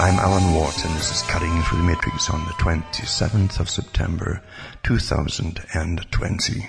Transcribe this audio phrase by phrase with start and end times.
[0.00, 4.42] I'm Alan Watt and this is Cutting Through the Matrix on the 27th of September
[4.82, 6.68] 2020.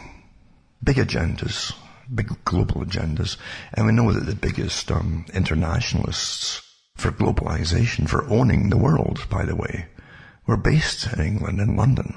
[0.83, 1.73] Big agendas,
[2.13, 3.37] big global agendas,
[3.73, 6.61] and we know that the biggest um, internationalists
[6.97, 9.85] for globalization, for owning the world, by the way,
[10.45, 12.13] were based in England and London.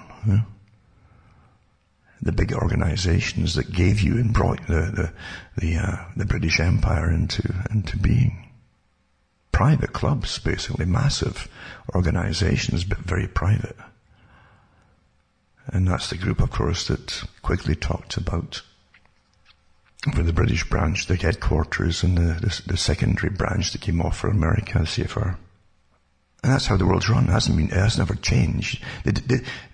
[2.23, 5.13] The big organizations that gave you and brought the the
[5.59, 8.45] the, uh, the British Empire into into being
[9.55, 11.49] private clubs, basically, massive
[11.95, 13.77] organizations, but very private.
[15.69, 18.63] And that's the group, of course, that Quigley talked about
[20.13, 24.19] for the British branch, the headquarters and the, the, the secondary branch that came off
[24.19, 25.37] for America, CFR.
[26.43, 27.29] And that's how the world's run.
[27.29, 28.83] It hasn't been, it has never changed.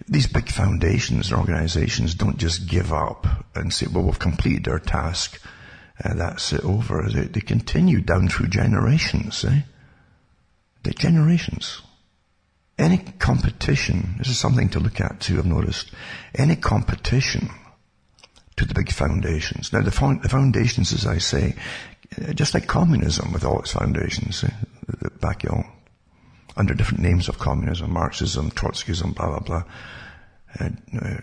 [0.06, 4.78] These big foundations and organizations don't just give up and say, well, we've completed our
[4.78, 5.40] task
[6.02, 7.08] uh, that's it over.
[7.08, 9.62] They, they continue down through generations, eh?
[10.82, 11.82] The generations.
[12.78, 15.90] Any competition, this is something to look at too, I've noticed.
[16.34, 17.50] Any competition
[18.56, 19.72] to the big foundations.
[19.72, 21.54] Now the, the foundations, as I say,
[22.20, 25.64] uh, just like communism with all its foundations, eh, back you
[26.56, 29.64] under different names of communism, Marxism, Trotskyism, blah, blah, blah,
[30.58, 30.70] uh,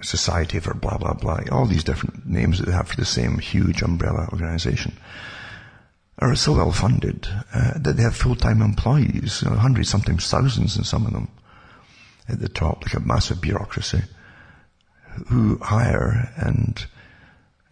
[0.02, 3.39] Society for blah, blah, blah, all these different names that they have for the same
[3.39, 4.97] huge umbrella organization
[6.19, 10.78] are so well funded uh, that they have full-time employees, you know, hundreds, sometimes thousands
[10.78, 11.28] in some of them
[12.28, 14.02] at the top, like a massive bureaucracy,
[15.28, 16.86] who hire and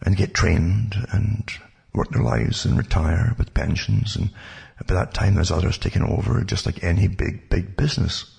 [0.02, 1.50] and get trained and
[1.94, 4.30] work their lives and retire with pensions and
[4.86, 8.35] by that time there's others taking over just like any big, big business.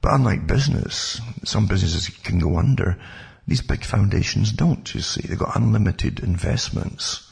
[0.00, 2.98] But unlike business, some businesses can go under.
[3.46, 5.22] These big foundations don't, you see.
[5.22, 7.30] They've got unlimited investments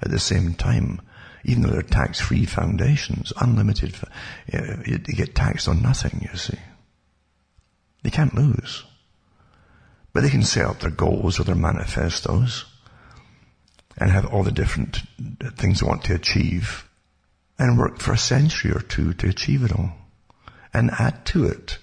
[0.00, 1.00] at the same time,
[1.44, 3.94] even though they're tax-free foundations, unlimited,
[4.52, 6.58] uh, you get taxed on nothing, you see.
[8.02, 8.84] They can't lose.
[10.12, 12.64] But they can set up their goals or their manifestos
[13.98, 15.00] and have all the different
[15.56, 16.88] things they want to achieve
[17.58, 19.92] and work for a century or two to achieve it all
[20.72, 21.78] and add to it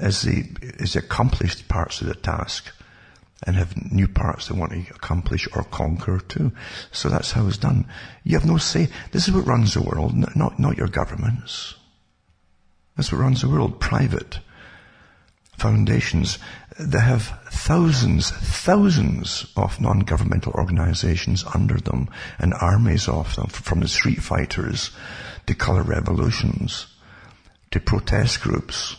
[0.00, 0.44] as the,
[0.80, 2.72] as accomplished parts of the task
[3.46, 6.52] and have new parts they want to accomplish or conquer too.
[6.90, 7.86] So that's how it's done.
[8.24, 8.88] You have no say.
[9.12, 11.74] This is what runs the world, not, not your governments.
[12.96, 13.80] That's what runs the world.
[13.80, 14.40] Private
[15.56, 16.38] foundations.
[16.78, 22.08] They have thousands, thousands of non-governmental organizations under them
[22.38, 24.90] and armies of them, from the street fighters
[25.46, 26.86] to color revolutions
[27.70, 28.96] to protest groups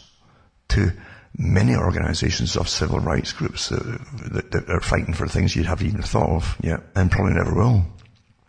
[0.71, 0.91] to
[1.37, 6.01] many organizations of civil rights groups that, that, are fighting for things you'd have even
[6.01, 7.85] thought of, yeah, and probably never will.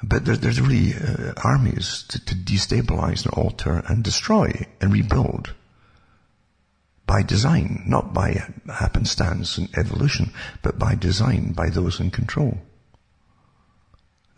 [0.02, 5.54] But there, there's really uh, armies to, to destabilize and alter and destroy and rebuild
[7.06, 10.32] by design, not by happenstance and evolution,
[10.62, 12.58] but by design by those in control.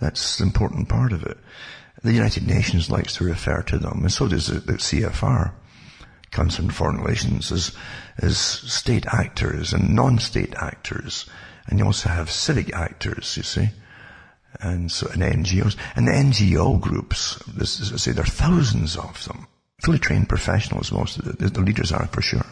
[0.00, 1.38] That's the important part of it.
[2.02, 5.52] The United Nations likes to refer to them, and so does the, the CFR
[6.34, 7.72] Council on Foreign Relations as,
[8.18, 11.26] as state actors and non-state actors.
[11.66, 13.70] And you also have civic actors, you see.
[14.60, 15.76] And so, and NGOs.
[15.96, 19.46] And the NGO groups, this is, I say, there are thousands of them.
[19.80, 22.46] Fully trained professionals, most of the, the leaders are for sure.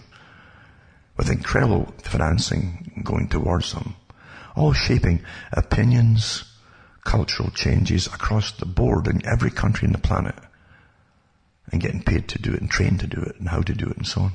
[1.16, 3.96] With incredible financing going towards them.
[4.56, 5.22] All shaping
[5.52, 6.44] opinions,
[7.04, 10.34] cultural changes across the board in every country on the planet
[11.70, 13.86] and getting paid to do it and trained to do it and how to do
[13.86, 14.32] it and so on.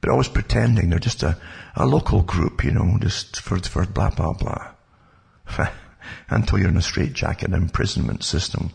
[0.00, 1.38] But always pretending they're just a,
[1.74, 4.72] a local group, you know, just for, for blah, blah, blah.
[6.28, 8.70] Until you're in a straitjacket imprisonment system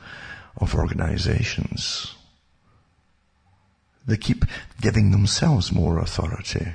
[0.58, 2.16] of organizations.
[4.08, 4.46] They keep
[4.81, 6.74] giving themselves more authority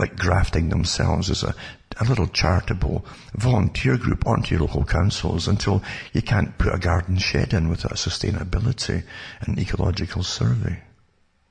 [0.00, 1.54] like grafting themselves as a,
[1.98, 5.82] a little charitable volunteer group onto your local councils until
[6.14, 9.04] you can't put a garden shed in without sustainability
[9.42, 10.82] and ecological survey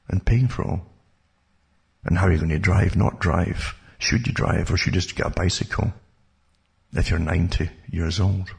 [0.08, 0.82] and paying for all.
[2.04, 3.76] And how are you going to drive, not drive?
[4.00, 5.94] Should you drive or should you just get a bicycle
[6.94, 8.50] if you're 90 years old?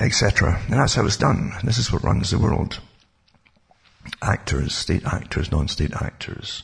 [0.00, 0.62] Etc.
[0.64, 1.52] And that's how it's done.
[1.62, 2.80] This is what runs the world.
[4.22, 6.62] Actors, state actors, non-state actors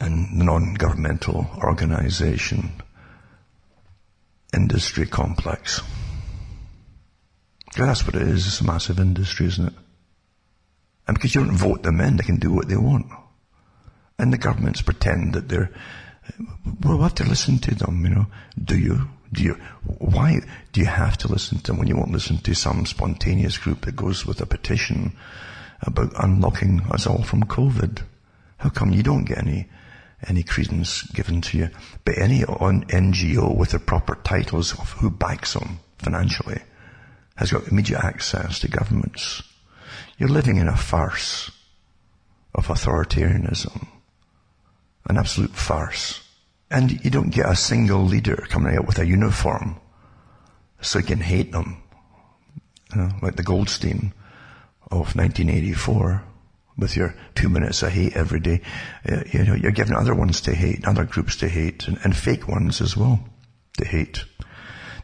[0.00, 2.72] and non-governmental organization
[4.52, 5.80] industry complex.
[7.76, 8.46] That's what it is.
[8.46, 9.74] It's a massive industry, isn't it?
[11.06, 13.06] And because you don't vote them in, they can do what they want.
[14.18, 15.70] And the governments pretend that they're,
[16.82, 18.26] well, we have to listen to them, you know.
[18.62, 19.08] Do you?
[19.32, 19.54] Do you?
[19.98, 20.40] Why
[20.72, 23.82] do you have to listen to them when you won't listen to some spontaneous group
[23.82, 25.16] that goes with a petition
[25.82, 28.02] about unlocking us all from COVID.
[28.58, 29.68] How come you don't get any,
[30.26, 31.70] any credence given to you?
[32.04, 36.60] But any NGO with the proper titles of who backs them financially
[37.36, 39.42] has got immediate access to governments.
[40.18, 41.50] You're living in a farce
[42.54, 43.86] of authoritarianism.
[45.08, 46.22] An absolute farce.
[46.70, 49.80] And you don't get a single leader coming out with a uniform
[50.80, 51.82] so you can hate them.
[52.94, 54.12] You know, like the Goldstein
[54.90, 56.22] of 1984
[56.80, 58.62] with your two minutes of hate every day.
[59.08, 62.16] Uh, you know, you're giving other ones to hate, other groups to hate, and, and
[62.16, 63.20] fake ones as well
[63.76, 64.24] to hate.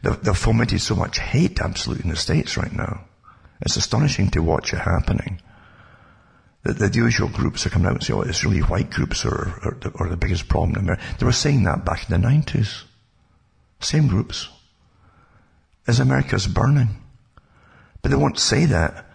[0.03, 3.05] They've, they've fomented so much hate absolutely in the States right now.
[3.61, 5.41] It's astonishing to watch it happening.
[6.63, 9.59] The, the usual groups are coming out and say, oh, it's really white groups are,
[9.63, 11.03] are, the, are the biggest problem in America.
[11.19, 12.83] They were saying that back in the 90s.
[13.79, 14.49] Same groups.
[15.87, 17.01] As America's burning.
[18.01, 19.06] But they won't say that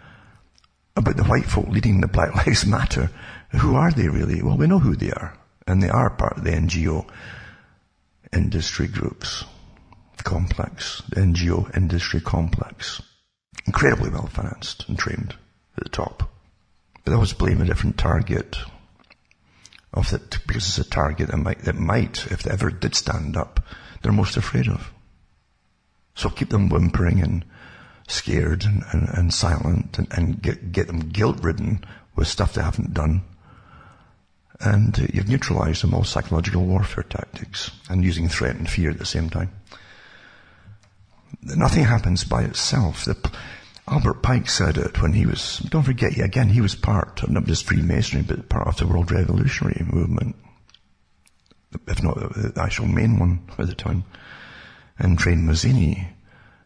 [0.97, 3.11] about the white folk leading the Black Lives Matter.
[3.51, 4.43] Who are they really?
[4.43, 5.37] Well, we know who they are.
[5.67, 7.07] And they are part of the NGO
[8.33, 9.45] industry groups
[10.23, 13.03] complex, the NGO industry complex.
[13.67, 15.37] Incredibly well financed and trained
[15.77, 16.31] at the top.
[16.95, 18.57] But they always blame a different target
[19.93, 23.37] of that because it's a target that might, that might, if they ever did stand
[23.37, 23.61] up,
[24.01, 24.93] they're most afraid of.
[26.15, 27.45] So keep them whimpering and
[28.09, 31.85] scared and, and, and silent and, and, get, get them guilt ridden
[32.17, 33.23] with stuff they haven't done.
[34.61, 39.07] And you've neutralized them all psychological warfare tactics and using threat and fear at the
[39.07, 39.51] same time.
[41.43, 43.05] Nothing happens by itself.
[43.05, 43.17] The,
[43.89, 47.47] Albert Pike said it when he was, don't forget, again, he was part of not
[47.47, 50.37] just Freemasonry, but part of the World Revolutionary Movement.
[51.89, 54.05] If not the actual main one at the time.
[54.99, 56.07] And trained Mazzini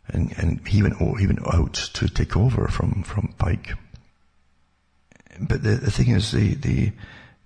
[0.08, 3.75] and, and he went, he went out to take over from, from Pike.
[5.41, 6.93] But the, the thing is, the, the,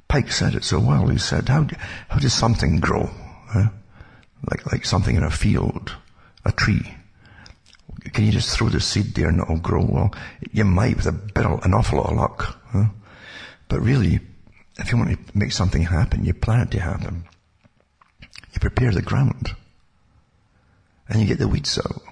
[0.08, 1.06] Pike said it so well.
[1.06, 1.68] He said, how,
[2.08, 3.08] how does something grow?
[3.46, 3.68] Huh?
[4.50, 5.94] Like, like something in a field,
[6.44, 6.96] a tree.
[8.12, 9.84] Can you just throw the seed there and it'll grow?
[9.84, 10.12] Well,
[10.50, 12.58] you might with a bit of, an awful lot of luck.
[12.72, 12.86] Huh?
[13.68, 14.18] But really,
[14.78, 17.24] if you want to make something happen, you plan it to happen.
[18.20, 19.54] You prepare the ground.
[21.08, 22.02] And you get the weeds out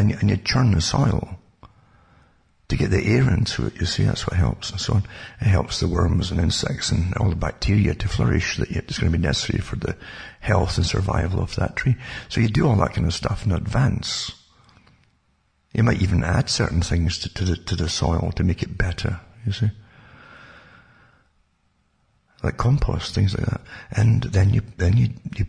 [0.00, 1.38] and you, and you churn the soil
[2.68, 3.74] to get the air into it.
[3.78, 5.02] You see, that's what helps and so on.
[5.40, 9.12] It helps the worms and insects and all the bacteria to flourish that is going
[9.12, 9.96] to be necessary for the
[10.40, 11.96] health and survival of that tree.
[12.28, 14.32] So you do all that kind of stuff in advance.
[15.74, 18.78] You might even add certain things to, to the, to the soil to make it
[18.78, 19.70] better, you see.
[22.42, 23.60] Like compost, things like that.
[23.90, 25.46] And then you, then you, you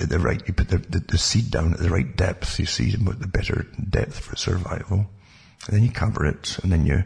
[0.00, 2.66] at the right, you put the, the, the, seed down at the right depth, you
[2.66, 5.06] see the better depth for survival.
[5.66, 7.04] And then you cover it, and then you,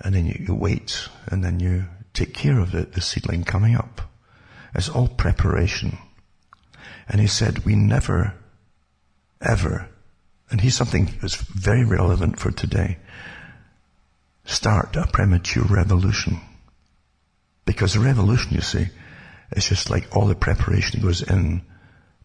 [0.00, 3.74] and then you, you wait, and then you take care of it, the seedling coming
[3.74, 4.02] up.
[4.74, 5.98] It's all preparation.
[7.08, 8.34] And he said, we never,
[9.40, 9.88] ever,
[10.50, 12.98] and he's something that's very relevant for today,
[14.44, 16.40] start a premature revolution.
[17.64, 18.88] Because a revolution, you see,
[19.52, 21.62] is just like all the preparation goes in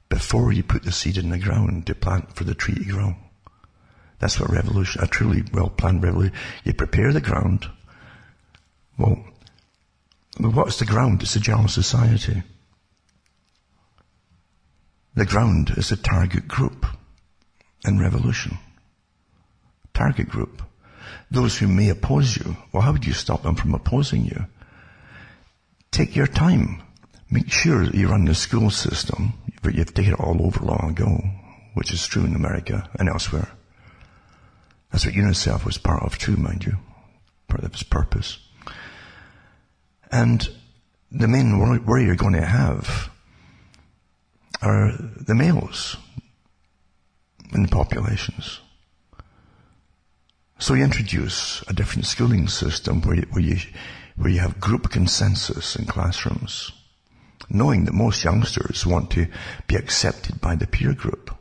[0.09, 3.15] before you put the seed in the ground to plant for the tree to grow.
[4.19, 6.35] That's what revolution, a truly well planned revolution.
[6.63, 7.67] You prepare the ground.
[8.97, 9.23] Well,
[10.39, 11.21] what's the ground?
[11.21, 12.43] It's a general society.
[15.15, 16.85] The ground is a target group
[17.85, 18.57] in revolution.
[19.93, 20.61] Target group.
[21.29, 22.55] Those who may oppose you.
[22.71, 24.45] Well, how would you stop them from opposing you?
[25.91, 26.81] Take your time.
[27.29, 29.33] Make sure that you run the school system,
[29.63, 31.17] but you've taken it all over long ago,
[31.73, 33.49] which is true in America and elsewhere.
[34.91, 36.77] That's what UNICEF was part of too, mind you.
[37.47, 38.37] Part of its purpose.
[40.11, 40.47] And
[41.11, 43.09] the main worry you're going to have
[44.61, 45.97] are the males
[47.53, 48.59] in the populations.
[50.59, 53.57] So you introduce a different schooling system where you, where you,
[54.15, 56.71] where you have group consensus in classrooms
[57.53, 59.27] knowing that most youngsters want to
[59.67, 61.33] be accepted by the peer group.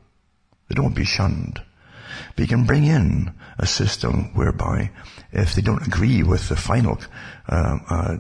[0.69, 1.61] They don't want to be shunned.
[2.35, 4.91] But you can bring in a system whereby
[5.33, 6.99] if they don't agree with the final
[7.49, 8.17] uh, uh,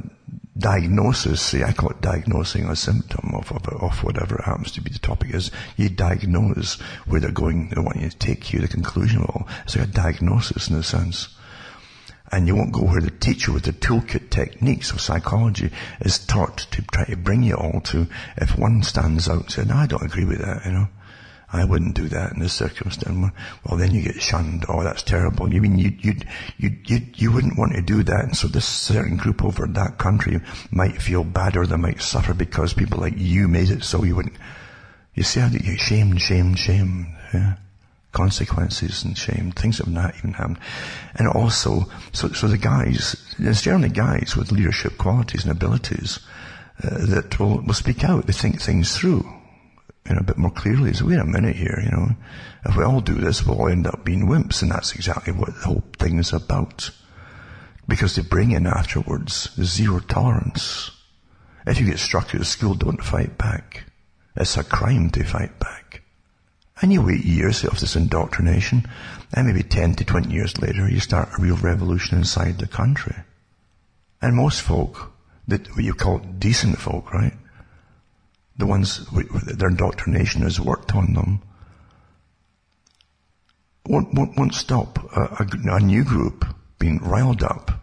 [0.56, 4.90] diagnosis, say I call it diagnosing a symptom of, of, of, whatever happens to be
[4.90, 8.68] the topic is, you diagnose where they're going, they want you to take you the
[8.68, 9.48] conclusion of all.
[9.64, 11.28] It's like a diagnosis in a sense
[12.32, 15.70] and you won't go where the teacher with the toolkit techniques of psychology
[16.00, 18.06] is taught to try to bring you all to,
[18.38, 20.88] if one stands out and says, no, I don't agree with that, you know,
[21.52, 23.30] I wouldn't do that in this circumstance.
[23.66, 24.64] Well, then you get shunned.
[24.70, 25.52] Oh, that's terrible.
[25.52, 26.14] You mean you you
[26.56, 29.98] you you you wouldn't want to do that, and so this certain group over that
[29.98, 34.02] country might feel bad or they might suffer because people like you made it so
[34.02, 34.36] you wouldn't.
[35.14, 37.06] You see how you get shamed, shamed, shamed.
[37.34, 37.56] Yeah?
[38.12, 39.52] Consequences and shame.
[39.52, 40.58] Things that have not even happened.
[41.14, 46.20] And also, so, so the guys, there's generally guys with leadership qualities and abilities
[46.84, 48.26] uh, that will, will speak out.
[48.26, 49.24] They think things through
[50.08, 50.92] you know, a bit more clearly.
[50.92, 52.10] So wait a minute here, you know,
[52.64, 55.66] if we all do this, we'll end up being wimps, and that's exactly what the
[55.66, 56.90] whole thing is about.
[57.88, 60.90] Because they bring in afterwards zero tolerance.
[61.66, 63.84] If you get struck at school, don't fight back.
[64.36, 66.01] It's a crime to fight back.
[66.82, 68.86] And you wait years of this indoctrination,
[69.32, 73.14] and maybe 10 to 20 years later, you start a real revolution inside the country.
[74.20, 75.12] And most folk,
[75.48, 77.32] that you call decent folk, right?
[78.56, 79.06] the ones
[79.46, 81.42] their indoctrination has worked on them,
[83.86, 86.44] won't, won't, won't stop a, a, a new group
[86.78, 87.82] being riled up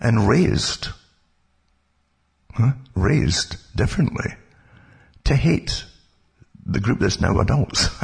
[0.00, 0.88] and raised,
[2.54, 2.72] huh?
[2.94, 4.34] raised differently
[5.24, 5.84] to hate
[6.64, 7.88] the group that's now adults.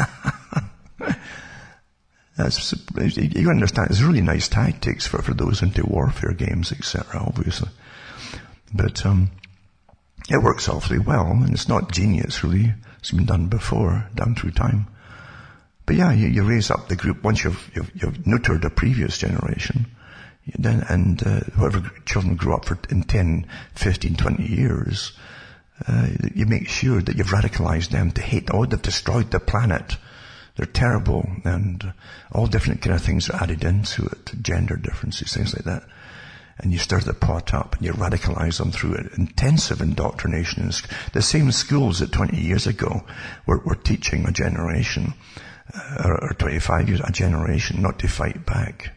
[2.37, 7.69] That's, you understand, it's really nice tactics for, for those into warfare games, etc., obviously.
[8.73, 9.33] But, um,
[10.31, 12.75] it works awfully well, and it's not genius really.
[13.01, 14.87] It's been done before, down through time.
[15.87, 19.19] But yeah, you, you raise up the group once you've, you've, you've neutered a previous
[19.19, 19.87] generation,
[20.59, 25.13] then, and uh, whoever children grow up for in 10, 15, 20 years,
[25.87, 29.97] uh, you make sure that you've radicalized them to hate, oh, they've destroyed the planet.
[30.57, 31.93] They're terrible, and
[32.33, 35.85] all different kind of things are added into it, gender differences, things like that
[36.61, 40.71] and you stir the pot up and you radicalize them through intensive indoctrination.
[41.13, 43.05] The same schools that 20 years ago
[43.47, 45.15] were, were teaching a generation,
[45.73, 48.91] uh, or 25 years, a generation not to fight back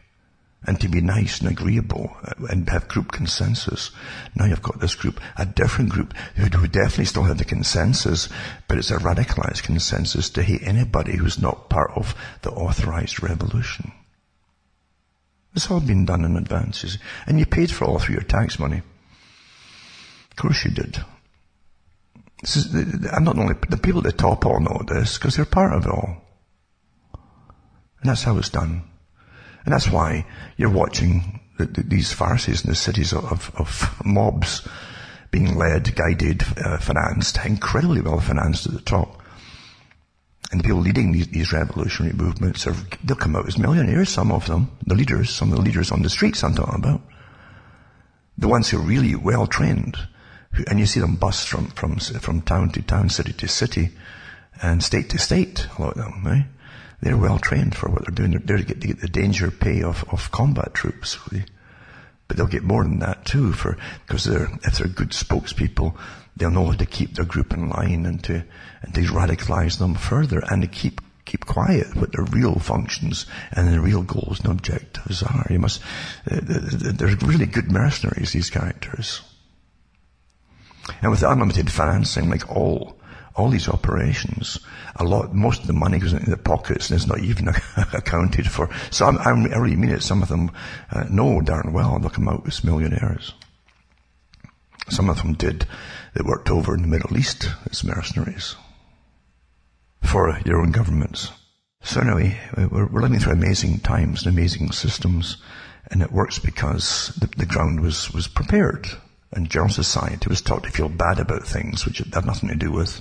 [0.64, 3.90] and to be nice and agreeable uh, and have group consensus.
[4.34, 8.28] Now you've got this group, a different group who, definitely still have the consensus,
[8.68, 13.92] but it's a radicalized consensus to hate anybody who's not part of the authorized revolution.
[15.54, 18.78] It's all been done in advance, and you paid for all through your tax money.
[20.30, 21.04] Of course you did.
[22.42, 22.74] Is,
[23.12, 25.84] I'm not only the people at the top all know this because they're part of
[25.84, 26.22] it all,
[28.00, 28.82] and that's how it's done,
[29.64, 30.26] and that's why
[30.56, 34.66] you're watching the, the, these farces in the cities of, of mobs
[35.30, 39.22] being led, guided, uh, financed, incredibly well financed at the top.
[40.50, 44.30] And the people leading these, these revolutionary movements are, they'll come out as millionaires, some
[44.30, 44.70] of them.
[44.86, 47.00] The leaders, some of the leaders on the streets I'm talking about.
[48.36, 49.96] The ones who are really well trained.
[50.68, 53.90] And you see them bust from, from, from town to town, city to city,
[54.60, 56.46] and state to state, a lot of them, right?
[57.02, 58.30] They're well trained for what they're doing.
[58.30, 61.18] They're there to get, to get the danger pay of, of combat troops.
[62.28, 65.96] But they'll get more than that too for, because they're, if they're good spokespeople,
[66.36, 68.44] they'll know how to keep their group in line and to,
[68.82, 73.68] and to radicalize them further and to keep keep quiet what their real functions and
[73.68, 75.46] their real goals and objectives are.
[75.50, 75.80] You must,
[76.30, 79.22] uh, they're really good mercenaries, these characters.
[81.00, 82.98] And with unlimited financing, like all,
[83.34, 84.58] all these operations,
[84.96, 87.48] a lot, most of the money goes into the pockets and is not even
[87.92, 88.68] accounted for.
[88.90, 90.02] So I'm, I'm, i really mean it.
[90.02, 90.50] Some of them
[90.90, 93.32] uh, know darn well they'll come out as millionaires.
[94.90, 95.66] Some of them did.
[96.14, 98.56] They worked over in the Middle East as mercenaries
[100.02, 101.30] for your own governments.
[101.82, 105.38] So anyway, we're, we're living through amazing times and amazing systems,
[105.90, 108.88] and it works because the, the ground was, was prepared.
[109.32, 112.70] And general society was taught to feel bad about things which had nothing to do
[112.70, 113.00] with.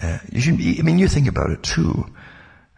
[0.00, 2.06] Uh, you should, I mean, you think about it too.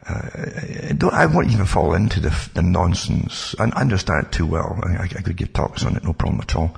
[0.07, 3.55] Uh, I won't even fall into the, the nonsense.
[3.59, 4.81] I, understand it too well.
[4.83, 6.75] I, I, could give talks on it, no problem at all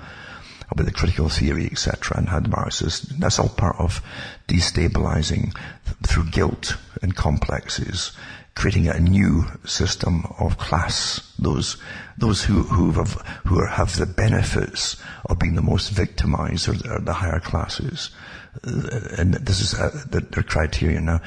[0.72, 4.02] about the critical theory, etc., and how the Marxists, that's all part of
[4.48, 5.56] destabilizing
[6.06, 8.12] through guilt and complexes,
[8.54, 11.34] creating a new system of class.
[11.38, 11.76] Those,
[12.18, 13.12] those who, who have,
[13.46, 14.96] who have the benefits
[15.26, 18.10] of being the most victimized are, are the higher classes.
[18.66, 21.20] Uh, and this is uh, their criteria now.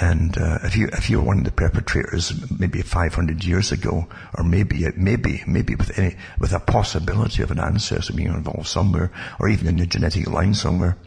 [0.00, 4.08] And uh, if you if you were one of the perpetrators, maybe 500 years ago,
[4.36, 9.12] or maybe maybe maybe with any with a possibility of an ancestor being involved somewhere,
[9.38, 10.98] or even in the genetic line somewhere,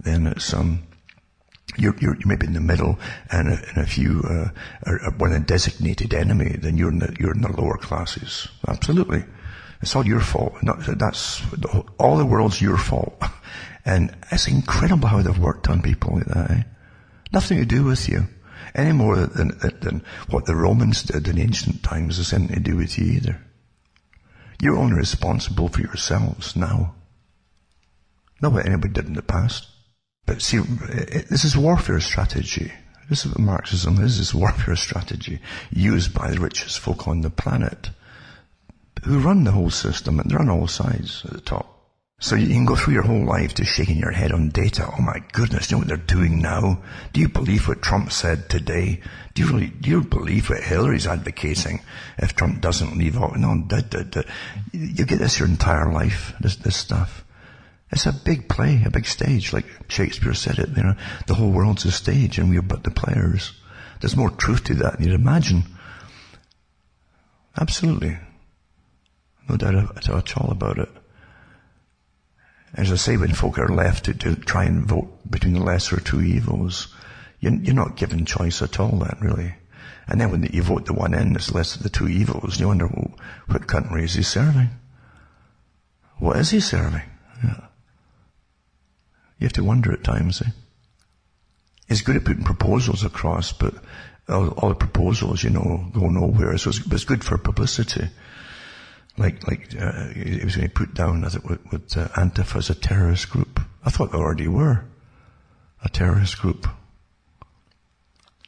[0.00, 0.82] then it's um
[1.76, 2.98] you're, you're, you may be in the middle,
[3.30, 4.48] and, and if you uh,
[4.84, 8.48] are, are one a designated enemy, then you're in the, you're in the lower classes.
[8.68, 9.24] Absolutely,
[9.80, 10.54] it's all your fault.
[10.62, 11.42] Not, that's
[11.98, 13.20] all the world's your fault,
[13.84, 16.50] and it's incredible how they've worked on people like that.
[16.50, 16.62] Eh?
[17.32, 18.28] Nothing to do with you.
[18.74, 22.76] Any more than, than what the Romans did in ancient times has anything to do
[22.76, 23.40] with you either.
[24.60, 26.94] You're only responsible for yourselves now.
[28.40, 29.66] Not what anybody did in the past.
[30.26, 32.72] But see, this is warfare strategy.
[33.08, 37.30] This is what Marxism is, is warfare strategy used by the richest folk on the
[37.30, 37.90] planet
[39.04, 41.81] who run the whole system and they're on all sides at the top.
[42.22, 44.88] So you can go through your whole life just shaking your head on data.
[44.96, 46.80] Oh my goodness, you know what they're doing now?
[47.12, 49.00] Do you believe what Trump said today?
[49.34, 51.80] Do you really, do you believe what Hillary's advocating
[52.18, 53.18] if Trump doesn't leave?
[53.18, 54.22] Oh, no, da, da, da.
[54.70, 57.24] You get this your entire life, this, this stuff.
[57.90, 60.94] It's a big play, a big stage, like Shakespeare said it, you know,
[61.26, 63.50] the whole world's a stage and we're but the players.
[64.00, 65.64] There's more truth to that than you'd imagine.
[67.60, 68.16] Absolutely.
[69.48, 70.88] No doubt at all about it.
[72.74, 75.96] As I say, when folk are left to, to try and vote between the lesser
[75.96, 76.88] of two evils,
[77.40, 79.54] you're, you're not given choice at all then, really.
[80.08, 82.68] And then when you vote the one in that's less of the two evils, you
[82.68, 83.14] wonder, well,
[83.46, 84.70] what country is he serving?
[86.18, 87.02] What is he serving?
[87.44, 87.60] Yeah.
[89.38, 90.50] You have to wonder at times, eh?
[91.88, 93.74] He's good at putting proposals across, but
[94.28, 96.56] all, all the proposals, you know, go nowhere.
[96.56, 98.08] So it's, it's good for publicity
[99.16, 102.56] like like uh, it was going to put down as it with, with uh, Antifa
[102.56, 103.60] as a terrorist group.
[103.84, 104.84] I thought they already were
[105.84, 106.66] a terrorist group.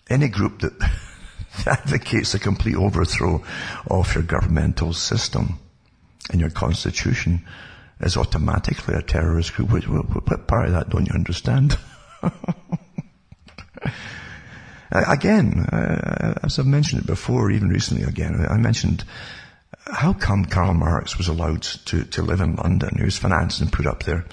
[0.08, 0.72] Any group that
[1.66, 3.42] advocates a complete overthrow
[3.90, 5.58] of your governmental system
[6.30, 7.44] and your constitution
[8.00, 9.70] is automatically a terrorist group.
[9.70, 11.78] What, what part of that don't you understand?
[14.92, 19.04] again, uh, as I've mentioned it before, even recently again, I mentioned
[19.86, 22.96] how come Karl Marx was allowed to, to live in London?
[22.96, 24.24] He was financed and put up there.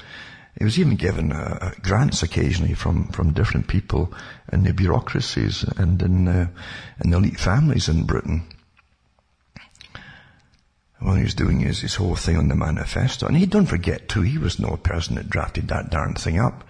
[0.58, 4.14] He was even given uh, grants occasionally from, from different people
[4.52, 6.48] in the bureaucracies and in, uh,
[7.04, 8.44] in the elite families in Britain.
[11.00, 13.28] While he was doing his, his whole thing on the manifesto.
[13.28, 16.64] And he don't forget too, he was no person that drafted that darn thing up.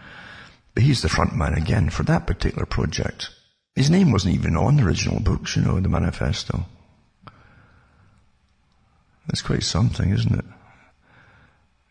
[0.74, 3.30] But he's the front man again for that particular project.
[3.76, 6.66] His name wasn't even on the original books, you know, the manifesto.
[9.32, 10.46] That's quite something, isn't it?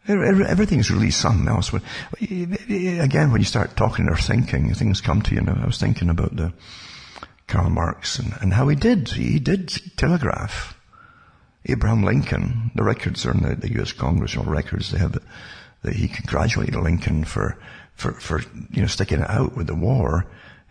[0.07, 1.73] Everything's really something else.
[1.73, 5.41] Again, when you start talking or thinking, things come to you.
[5.41, 6.53] Now, I was thinking about the
[7.47, 9.09] Karl Marx and, and how he did.
[9.09, 10.79] He did telegraph.
[11.65, 13.93] Abraham Lincoln, the records are in the, the U.S.
[13.93, 14.91] congressional records.
[14.91, 15.17] They have
[15.83, 17.57] that he congratulated Lincoln for,
[17.95, 20.27] for, for, you know, sticking it out with the war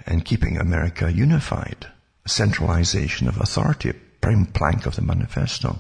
[0.06, 1.88] and keeping America unified.
[2.28, 5.80] Centralization of authority, a prime plank of the manifesto.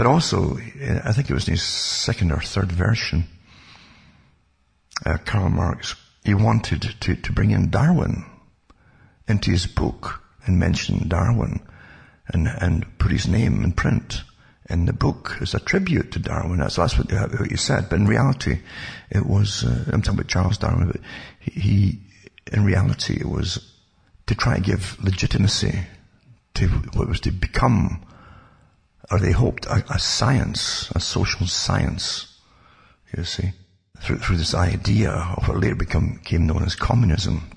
[0.00, 3.26] But also, I think it was in his second or third version,
[5.04, 8.24] uh, Karl Marx, he wanted to, to bring in Darwin
[9.28, 11.60] into his book and mention Darwin
[12.28, 14.22] and, and put his name in print
[14.70, 16.60] in the book as a tribute to Darwin.
[16.60, 17.90] That's, that's what, what he said.
[17.90, 18.60] But in reality,
[19.10, 21.00] it was, uh, I'm talking about Charles Darwin, but
[21.40, 22.00] he, he,
[22.52, 23.70] in reality, it was
[24.28, 25.78] to try to give legitimacy
[26.60, 26.68] to
[26.98, 28.02] what was to become,
[29.10, 32.38] or they hoped, a, a science, a social science,
[33.16, 33.52] you see,
[34.00, 37.50] through, through this idea of what later became known as communism.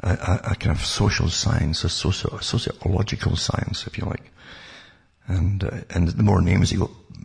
[0.00, 4.30] A, a, a kind of social science, a, socio, sociological science, if you like.
[5.26, 6.78] And, uh, and the more names he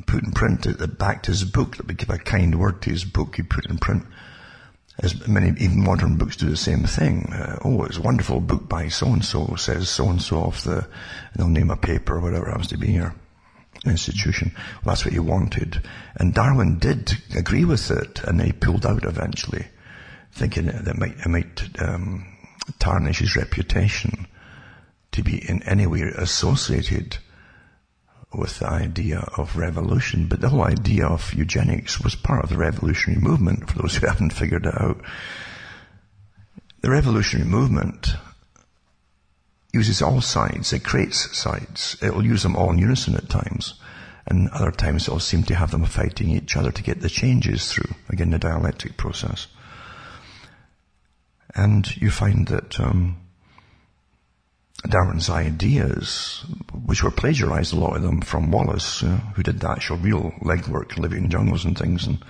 [0.07, 3.03] put in print, it backed his book, that would give a kind word to his
[3.03, 4.05] book, he put in print
[4.99, 7.31] as many even modern books do the same thing.
[7.33, 10.63] Uh, oh, it's a wonderful book by so and so says so and so off
[10.63, 10.87] the,
[11.35, 13.15] they'll name a paper or whatever happens to be your
[13.85, 14.51] institution.
[14.55, 15.81] Well, that's what he wanted,
[16.15, 19.65] and Darwin did agree with it, and he pulled out eventually,
[20.33, 22.27] thinking that it might, it might um,
[22.79, 24.27] tarnish his reputation
[25.11, 27.17] to be in any way associated
[28.33, 32.57] with the idea of revolution, but the whole idea of eugenics was part of the
[32.57, 35.01] revolutionary movement, for those who haven't figured it out.
[36.81, 38.15] The revolutionary movement
[39.73, 41.97] uses all sides, it creates sides.
[42.01, 43.75] It will use them all in unison at times,
[44.25, 47.09] and other times it will seem to have them fighting each other to get the
[47.09, 49.47] changes through, again the dialectic process.
[51.53, 53.17] And you find that um,
[54.89, 56.43] Darwin's ideas,
[56.85, 60.31] which were plagiarized, a lot of them from Wallace, uh, who did the actual real
[60.41, 62.23] legwork, living in jungles and things, and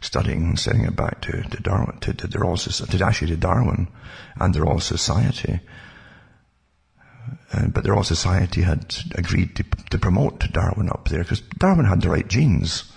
[0.00, 3.28] studying and sending it back to, to Darwin, to, to the Royal Society, to actually
[3.28, 3.88] to Darwin
[4.36, 5.60] and the Royal Society.
[7.52, 11.86] Uh, but the Royal Society had agreed to, to promote Darwin up there because Darwin
[11.86, 12.90] had the right genes.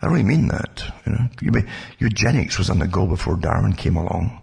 [0.00, 0.82] I really mean that.
[1.06, 1.62] You know,
[1.98, 4.40] eugenics was on the go before Darwin came along,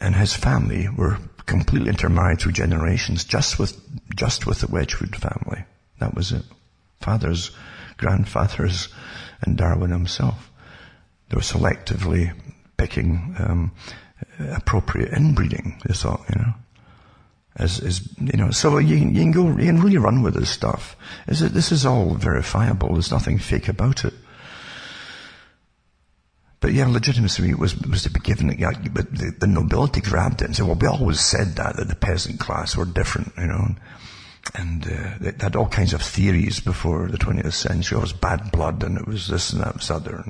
[0.00, 3.80] and his family were completely intermarried through generations, just with
[4.14, 5.64] just with the Wedgwood family.
[5.98, 6.44] That was it.
[7.00, 7.50] Fathers,
[7.96, 8.88] grandfathers,
[9.42, 10.50] and Darwin himself.
[11.28, 12.32] They were selectively
[12.76, 13.72] picking um,
[14.38, 15.80] appropriate inbreeding.
[15.86, 16.54] They thought, you know,
[17.56, 18.50] as is you know.
[18.50, 20.96] So you, you can go, you can really run with this stuff.
[21.26, 22.92] Is it, this is all verifiable.
[22.92, 24.14] There's nothing fake about it.
[26.64, 28.48] But yeah, legitimacy was, was to be given,
[28.90, 31.94] but the, the, nobility grabbed it and said, well, we always said that, that the
[31.94, 33.74] peasant class were different, you know.
[34.54, 37.98] And uh, they had all kinds of theories before the 20th century.
[37.98, 40.24] It was bad blood and it was this and that was other.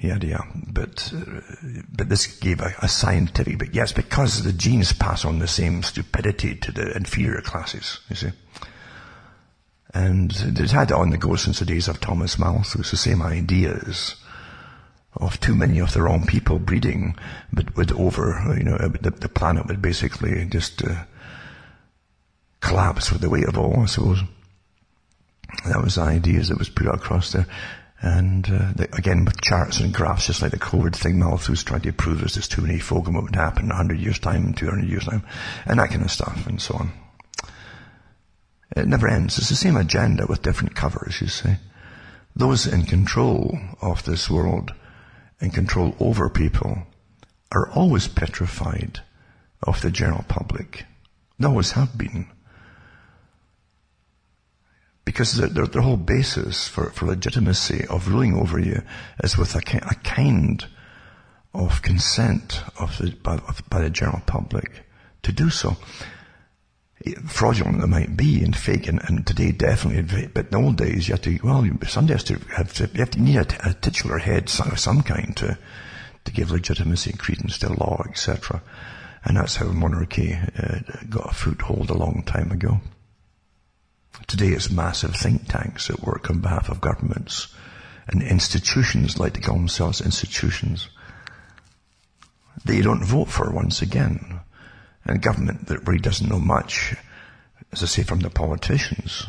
[0.00, 0.42] Yeah, yada.
[0.66, 1.40] But, uh,
[1.96, 5.84] but this gave a, a scientific, but yes, because the genes pass on the same
[5.84, 8.32] stupidity to the inferior classes, you see.
[9.94, 13.22] And it's had it on the go since the days of Thomas Malthus, the same
[13.22, 14.16] ideas
[15.14, 17.16] of too many of the wrong people breeding,
[17.52, 21.04] but would over, you know, the, the planet would basically just uh,
[22.60, 24.22] collapse with the weight of all, I suppose.
[25.66, 27.46] That was the ideas that was put across there.
[28.00, 31.84] And uh, the, again, with charts and graphs, just like the COVID thing, Malthus tried
[31.84, 34.88] to prove there's too many folk and what would happen in 100 years' time 200
[34.88, 35.22] years' time,
[35.66, 36.92] and that kind of stuff, and so on.
[38.74, 39.38] It never ends.
[39.38, 41.56] It's the same agenda with different covers, you see.
[42.34, 44.72] Those in control of this world
[45.42, 46.84] and control over people
[47.50, 49.00] are always petrified
[49.62, 50.86] of the general public.
[51.38, 52.28] They always have been.
[55.04, 58.82] Because their, their, their whole basis for, for legitimacy of ruling over you
[59.22, 60.64] is with a, a kind
[61.52, 64.84] of consent of the, by, of, by the general public
[65.22, 65.76] to do so
[67.26, 71.08] fraudulent they might be and fake and, and today definitely but in the old days
[71.08, 74.18] you had to well somebody has to have to, you have to need a, titular
[74.18, 75.58] head of some kind to
[76.24, 78.62] to give legitimacy and credence to law etc
[79.24, 82.80] and that's how monarchy uh, got a foothold a long time ago.
[84.26, 87.48] Today it's massive think tanks that work on behalf of governments
[88.08, 90.88] and institutions like to call themselves institutions.
[92.64, 94.40] They don't vote for once again
[95.04, 96.94] and government that really doesn't know much,
[97.72, 99.26] as I say from the politicians,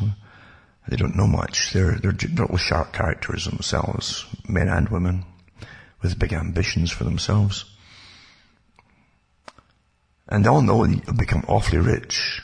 [0.88, 1.72] they don't know much.
[1.72, 5.24] They're, they're little sharp characters themselves, men and women,
[6.02, 7.64] with big ambitions for themselves.
[10.28, 12.42] And they all know you'll become awfully rich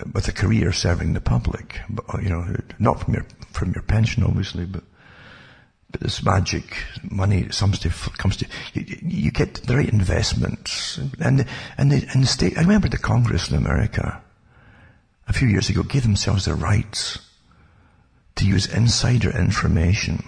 [0.00, 1.80] uh, with a career serving the public.
[1.88, 4.84] But, uh, you know, not from your, from your pension obviously, but
[5.90, 10.98] but this magic money comes to, comes to, you, you get the right investments.
[11.20, 11.46] And,
[11.78, 14.22] and, the, and the state, I remember the Congress in America
[15.28, 17.18] a few years ago gave themselves the rights
[18.36, 20.24] to use insider information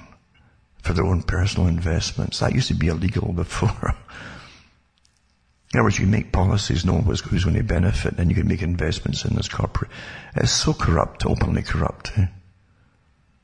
[0.83, 2.38] for their own personal investments.
[2.38, 3.94] That used to be illegal before.
[5.75, 8.62] In other words, you make policies, knows who's going to benefit, and you can make
[8.62, 9.90] investments in this corporate.
[10.35, 12.11] It's so corrupt, openly corrupt.
[12.16, 12.27] Eh?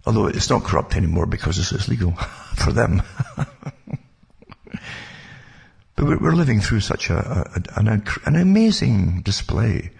[0.06, 2.12] Although it's not corrupt anymore because it's legal
[2.56, 3.02] for them.
[5.96, 9.90] but we're living through such a, a, an, an amazing display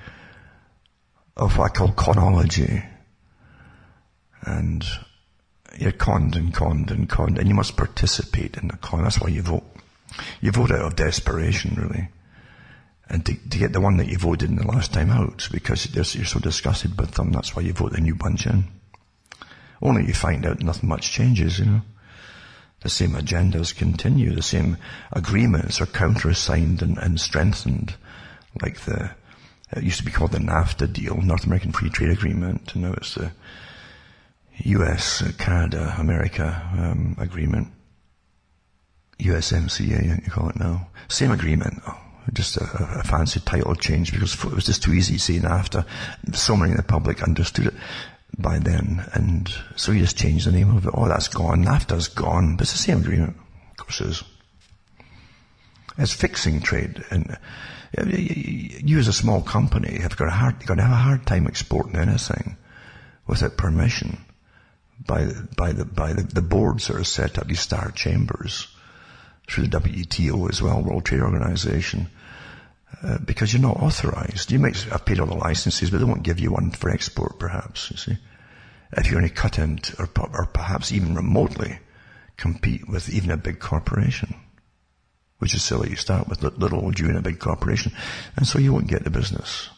[1.36, 2.84] of what I call conology.
[4.42, 4.84] And
[5.78, 9.02] you're conned and conned and conned, and you must participate in the con.
[9.02, 9.64] That's why you vote.
[10.40, 12.08] You vote out of desperation, really.
[13.08, 15.94] And to, to get the one that you voted in the last time out, because
[16.14, 18.64] you're so disgusted with them, that's why you vote the new bunch in.
[19.84, 21.82] Only you find out nothing much changes, you know.
[22.80, 24.78] The same agendas continue, the same
[25.12, 27.94] agreements are countersigned and, and strengthened,
[28.60, 29.10] like the,
[29.72, 32.92] it used to be called the NAFTA deal, North American Free Trade Agreement, and now
[32.94, 33.32] it's the
[34.64, 37.68] US, Canada, America um, agreement.
[39.18, 40.88] USMCA, you call it now.
[41.08, 41.80] Same agreement.
[41.86, 41.98] Oh,
[42.32, 42.64] just a,
[42.98, 45.86] a, fancy title change because it was just too easy to say NAFTA.
[46.34, 47.74] So many in the public understood it
[48.38, 49.04] by then.
[49.12, 50.94] And so he just changed the name of it.
[50.94, 51.64] Oh, that's gone.
[51.64, 52.56] NAFTA's gone.
[52.56, 53.36] But it's the same agreement.
[53.70, 54.24] Of course it is.
[55.98, 57.04] It's fixing trade.
[57.10, 57.38] And
[57.96, 61.26] you as a small company have got a hard, you've got to have a hard
[61.26, 62.56] time exporting anything
[63.26, 64.24] without permission
[65.06, 68.68] by, by the, by the, the boards that are set up, these star chambers
[69.48, 72.08] through the WTO as well, World Trade Organization.
[73.02, 74.52] Uh, because you're not authorized.
[74.52, 77.38] You might have paid all the licenses, but they won't give you one for export,
[77.38, 78.16] perhaps, you see.
[78.92, 81.78] If you're only cut into, or, or perhaps even remotely
[82.36, 84.34] compete with even a big corporation.
[85.38, 85.90] Which is silly.
[85.90, 87.92] You start with little old you in a big corporation,
[88.36, 89.68] and so you won't get the business.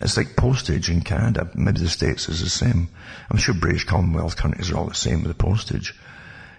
[0.00, 1.50] It's like postage in Canada.
[1.54, 2.88] Maybe the States is the same.
[3.30, 5.94] I'm sure British Commonwealth countries are all the same with the postage.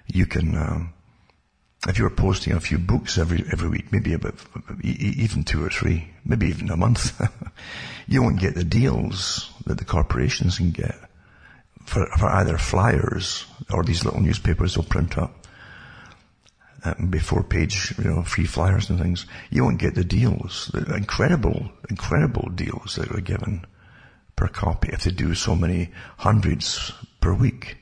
[0.08, 0.94] You can, um,
[1.88, 4.36] if you were posting a few books every every week, maybe about
[4.84, 7.20] even two or three, maybe even a month,
[8.08, 10.96] you won't get the deals that the corporations can get
[11.86, 15.36] for, for either flyers or these little newspapers they'll print up.
[16.82, 19.26] Um, before page, you know, free flyers and things.
[19.50, 23.66] You won't get the deals, the incredible, incredible deals that are given
[24.38, 27.79] per copy if they do so many hundreds per week.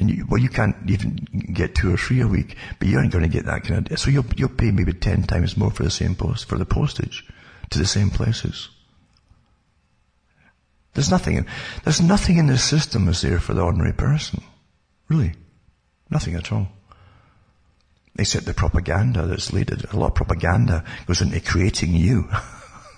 [0.00, 1.16] And you, well, you can't even
[1.52, 3.98] get two or three a week, but you aren't going to get that kind of,
[3.98, 7.26] so you'll, you'll pay maybe 10 times more for the same post, for the postage
[7.68, 8.70] to the same places.
[10.94, 11.46] There's nothing in,
[11.84, 14.42] there's nothing in this system is there for the ordinary person.
[15.08, 15.34] Really.
[16.08, 16.68] Nothing at all.
[18.18, 19.84] Except the propaganda that's leaded.
[19.92, 22.28] A lot of propaganda goes into creating you.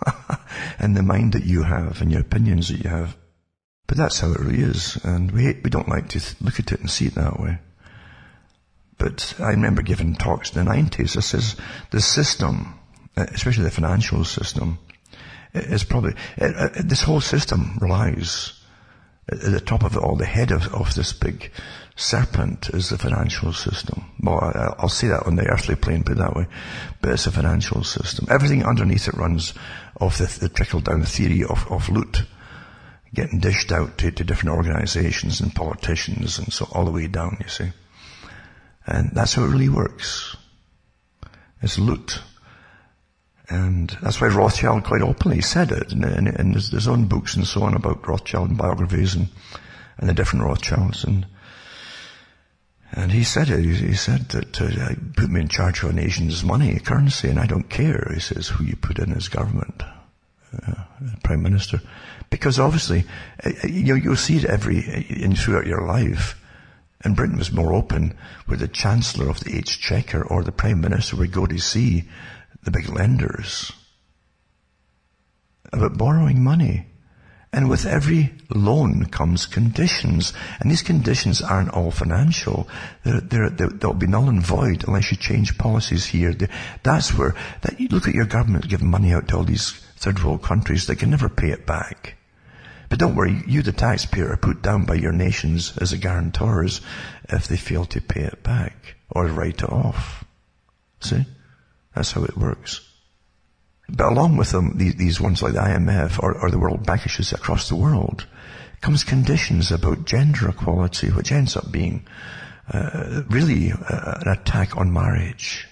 [0.78, 3.16] and the mind that you have and your opinions that you have.
[3.92, 6.80] But that's how it really is, and we, we don't like to look at it
[6.80, 7.58] and see it that way.
[8.96, 11.12] But I remember giving talks in the 90s.
[11.12, 11.56] This is
[11.90, 12.72] the system,
[13.18, 14.78] uh, especially the financial system,
[15.52, 18.58] is probably, uh, uh, this whole system relies
[19.30, 21.52] at the top of it all, the head of, of this big
[21.94, 24.06] serpent is the financial system.
[24.22, 26.46] Well, I, I'll say that on the earthly plane, put it that way.
[27.02, 28.26] But it's a financial system.
[28.30, 29.52] Everything underneath it runs
[30.00, 32.22] off the, the trickle down theory of, of loot
[33.14, 37.36] getting dished out to, to different organizations and politicians and so all the way down,
[37.40, 37.70] you see.
[38.86, 40.36] And that's how it really works.
[41.60, 42.20] It's loot.
[43.48, 47.36] And that's why Rothschild quite openly said it in, in, in his, his, own books
[47.36, 49.28] and so on about Rothschild and biographies and,
[49.98, 51.04] and the different Rothschilds.
[51.04, 51.26] And,
[52.92, 53.60] and he said it.
[53.60, 57.38] He, he said that uh, put me in charge of a nation's money, currency, and
[57.38, 59.82] I don't care, he says, who you put in as government,
[60.66, 60.84] uh,
[61.22, 61.80] prime minister.
[62.30, 63.04] Because obviously,
[63.44, 66.38] uh, you you'll see it every, in throughout your life.
[67.04, 71.16] And Britain was more open where the Chancellor of the Exchequer or the Prime Minister
[71.16, 72.04] would go to see
[72.62, 73.72] the big lenders
[75.72, 76.86] about borrowing money.
[77.54, 80.32] And with every loan comes conditions.
[80.58, 82.66] And these conditions aren't all financial.
[83.04, 86.34] They're, they'll be null and void unless you change policies here.
[86.82, 90.22] That's where, that, you look at your government giving money out to all these third
[90.22, 92.16] world countries that can never pay it back.
[92.90, 96.80] But don't worry, you the taxpayer are put down by your nations as a guarantors
[97.28, 100.24] if they fail to pay it back or write it off.
[101.00, 101.24] See?
[101.94, 102.80] That's how it works.
[103.88, 107.06] But along with them, these, these ones like the IMF or, or the World Bank
[107.06, 108.26] issues across the world,
[108.80, 112.04] comes conditions about gender equality, which ends up being
[112.72, 115.68] uh, really uh, an attack on marriage.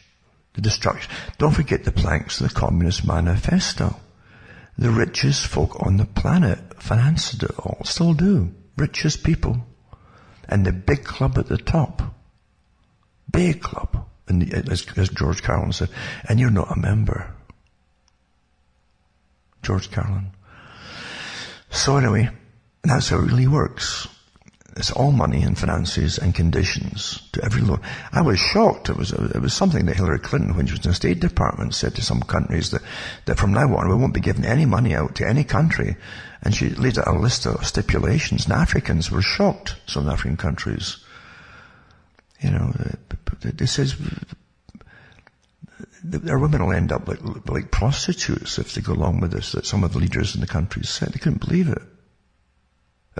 [0.54, 1.10] The destruction.
[1.38, 3.96] Don't forget the planks of the Communist Manifesto.
[4.80, 8.54] The richest folk on the planet financed it all, still do.
[8.78, 9.58] Richest people.
[10.48, 12.00] And the big club at the top.
[13.30, 14.08] Big club.
[14.26, 15.90] And the, as, as George Carlin said,
[16.26, 17.30] and you're not a member.
[19.62, 20.30] George Carlin.
[21.68, 22.30] So anyway,
[22.82, 24.08] that's how it really works.
[24.76, 27.80] It's all money and finances and conditions to every loan.
[28.12, 28.88] I was shocked.
[28.88, 31.74] It was, it was something that Hillary Clinton, when she was in the State Department,
[31.74, 32.82] said to some countries that,
[33.24, 35.96] that from now on we won't be giving any money out to any country.
[36.42, 40.98] And she laid out a list of stipulations and Africans were shocked, some African countries.
[42.40, 42.72] You know,
[43.40, 43.96] this is,
[46.04, 49.66] their women will end up like, like prostitutes if they go along with this, that
[49.66, 51.08] some of the leaders in the countries said.
[51.08, 51.82] They couldn't believe it.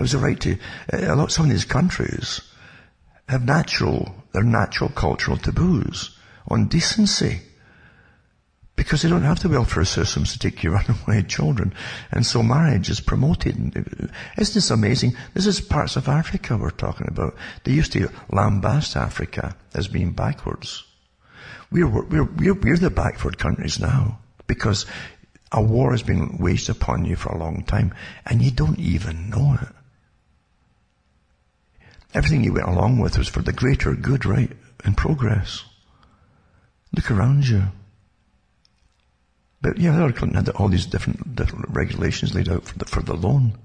[0.01, 0.53] It was a right to,
[0.91, 2.41] uh, a lot, some of these countries
[3.29, 7.41] have natural, their natural cultural taboos on decency.
[8.75, 11.75] Because they don't have the welfare systems to take care of runaway children.
[12.09, 13.55] And so marriage is promoted.
[13.75, 15.15] Isn't this amazing?
[15.35, 17.35] This is parts of Africa we're talking about.
[17.63, 20.83] They used to lambast Africa as being backwards.
[21.69, 24.17] We're, we're, we're, we're the backward countries now.
[24.47, 24.87] Because
[25.51, 27.93] a war has been waged upon you for a long time
[28.25, 29.67] and you don't even know it.
[32.13, 34.51] Everything you went along with was for the greater good, right?
[34.83, 35.63] And progress.
[36.93, 37.63] Look around you.
[39.61, 43.01] But yeah, Hillary Clinton had all these different, different regulations laid out for the, for
[43.01, 43.57] the loan.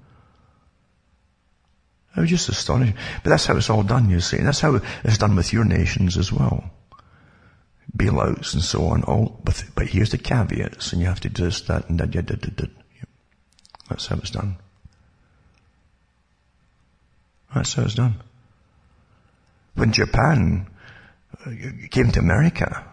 [2.14, 2.94] I was just astonished.
[3.24, 4.36] But that's how it's all done, you see.
[4.36, 6.70] And that's how it's done with your nations as well.
[7.96, 9.02] Bailouts and so on.
[9.04, 12.12] All, but, but here's the caveats, and you have to do this, that, and that,
[12.12, 12.70] that, that, that.
[13.88, 14.56] That's how it's done.
[17.54, 18.20] That's how it's done
[19.76, 20.66] when Japan
[21.44, 21.50] uh,
[21.90, 22.84] came to America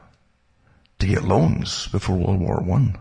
[1.00, 2.98] to get loans before World War One.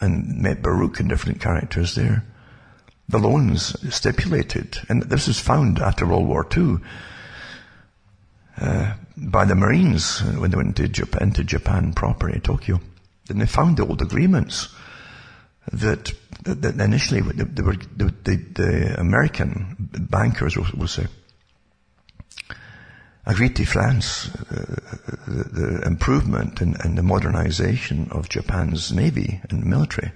[0.00, 2.24] and met Baruch and different characters there.
[3.08, 6.76] The loans stipulated, and this was found after World War II,
[8.60, 12.80] uh, by the Marines when they went to Japan, into Japan proper in Tokyo.
[13.28, 14.68] And they found the old agreements
[15.72, 16.12] that
[16.50, 21.06] initially were, the, the, the, American bankers will, will say,
[23.26, 24.76] agreed to France uh,
[25.26, 30.12] the, the, improvement and, and, the modernization of Japan's navy and military.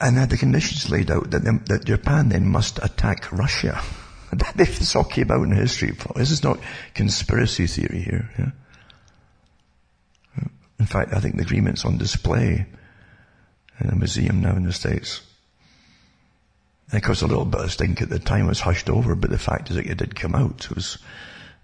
[0.00, 3.80] And had the conditions laid out that, that Japan then must attack Russia.
[4.32, 5.96] That this all came out in history.
[6.16, 6.58] This is not
[6.94, 8.28] conspiracy theory here.
[8.36, 8.50] Yeah?
[10.78, 12.66] In fact, I think the agreement's on display
[13.80, 15.20] in a museum now in the States.
[16.90, 19.30] And of course, a little bit of stink at the time was hushed over, but
[19.30, 20.66] the fact is that it did come out.
[20.70, 20.98] It was,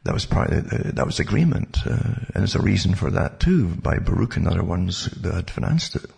[0.04, 3.38] that was part of, the, that was agreement, uh, and there's a reason for that
[3.38, 6.10] too, by Baruch and other ones that had financed it.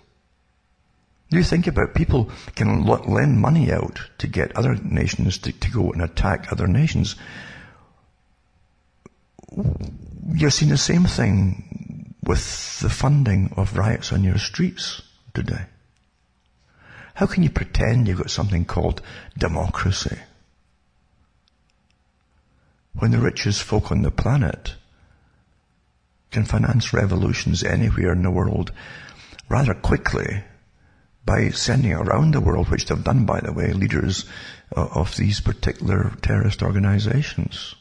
[1.30, 5.70] Do You think about people can lend money out to get other nations to, to
[5.70, 7.16] go and attack other nations.
[10.32, 15.02] You're seeing the same thing with the funding of riots on your streets
[15.34, 15.66] today.
[17.14, 19.00] How can you pretend you've got something called
[19.38, 20.18] democracy
[22.94, 24.74] when the richest folk on the planet
[26.30, 28.72] can finance revolutions anywhere in the world
[29.48, 30.42] rather quickly
[31.24, 34.24] by sending around the world, which they've done by the way, leaders
[34.72, 37.74] of these particular terrorist organizations.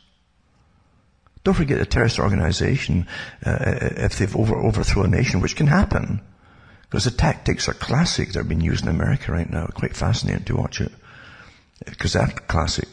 [1.44, 3.08] Don't forget a terrorist organization,
[3.46, 3.58] uh,
[3.98, 6.22] if they've over, overthrown a nation, which can happen,
[6.94, 8.32] because the tactics are classic.
[8.34, 9.66] They're being used in America right now.
[9.66, 10.92] Quite fascinating to watch it.
[11.84, 12.88] Because they're classic.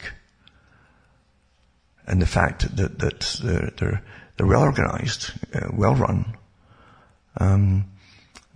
[2.06, 4.02] And the fact that, that they're, they're,
[4.38, 6.34] they're well organized, uh, well run.
[7.36, 7.90] Um,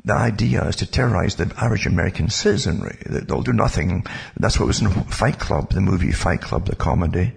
[0.02, 2.96] the idea is to terrorize the average American citizenry.
[3.04, 4.07] They'll do nothing.
[4.38, 7.35] That's what was in Fight Club, the movie Fight Club, the comedy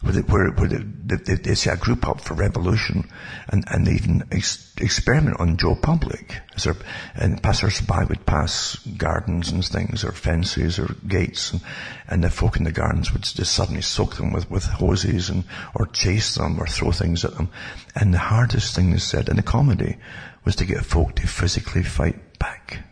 [0.00, 3.08] where, where, where they, they, they set a group up for revolution
[3.48, 6.40] and, and they even ex- experiment on Joe Public.
[6.62, 6.76] There,
[7.16, 11.62] and passers-by would pass gardens and things or fences or gates and,
[12.06, 15.44] and the folk in the gardens would just suddenly soak them with, with hoses and,
[15.74, 17.48] or chase them or throw things at them.
[17.96, 19.96] And the hardest thing they said in the comedy
[20.44, 22.84] was to get folk to physically fight back.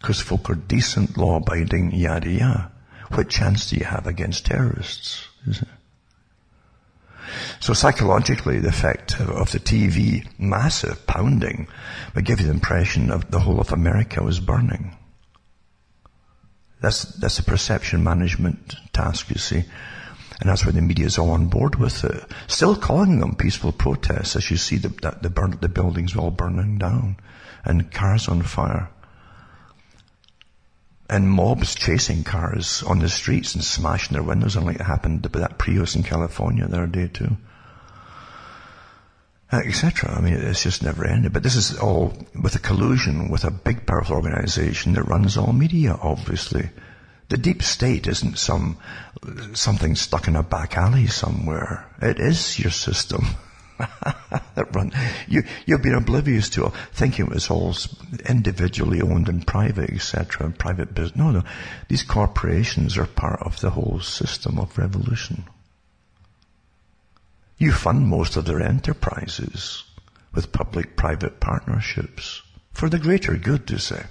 [0.00, 2.72] Because folk are decent, law-abiding, yada yada.
[3.10, 5.28] What chance do you have against terrorists?
[7.60, 11.68] So psychologically, the effect of the TV massive pounding
[12.14, 14.96] would give you the impression of the whole of America was burning.
[16.80, 19.64] That's, that's a perception management task, you see.
[20.40, 22.24] And that's why the media is all on board with it.
[22.46, 24.88] Still calling them peaceful protests as you see the,
[25.22, 27.16] the, burn, the buildings all burning down
[27.64, 28.90] and cars on fire.
[31.08, 35.42] And mobs chasing cars on the streets and smashing their windows, unlike it happened with
[35.42, 37.36] that Prius in California the other day too.
[39.52, 40.10] Etc.
[40.12, 41.32] I mean, it's just never ended.
[41.32, 45.52] But this is all with a collusion with a big powerful organization that runs all
[45.52, 46.70] media, obviously.
[47.28, 48.78] The deep state isn't some,
[49.54, 51.86] something stuck in a back alley somewhere.
[52.02, 53.26] It is your system.
[54.54, 54.92] that run.
[55.28, 57.74] You, you've been oblivious to it, thinking it was all
[58.28, 61.16] individually owned and private, etc., private business.
[61.16, 61.42] No, no.
[61.88, 65.44] These corporations are part of the whole system of revolution.
[67.58, 69.84] You fund most of their enterprises
[70.34, 74.04] with public-private partnerships for the greater good, to say.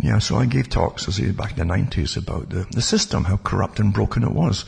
[0.00, 3.36] Yeah, so I gave talks, as back in the 90s about the, the system, how
[3.36, 4.64] corrupt and broken it was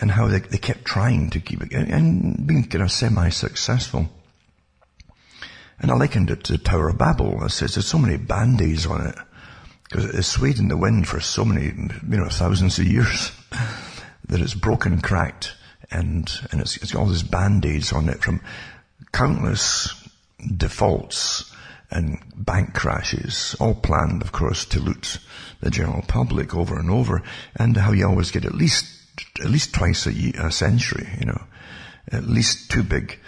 [0.00, 4.08] and how they, they kept trying to keep it and being kind of semi-successful.
[5.78, 7.38] And I likened it to the Tower of Babel.
[7.42, 9.14] I says there's so many band-aids on it
[9.84, 13.32] because it's swayed in the wind for so many, you know, thousands of years
[14.28, 15.54] that it's broken, cracked,
[15.90, 18.40] and and it's, it's got all these band-aids on it from
[19.12, 20.08] countless
[20.56, 21.52] defaults
[21.90, 25.18] and bank crashes, all planned, of course, to loot
[25.60, 27.22] the general public over and over,
[27.56, 28.99] and how you always get at least
[29.40, 31.42] at least twice a, year, a century, you know,
[32.12, 33.18] at least two big,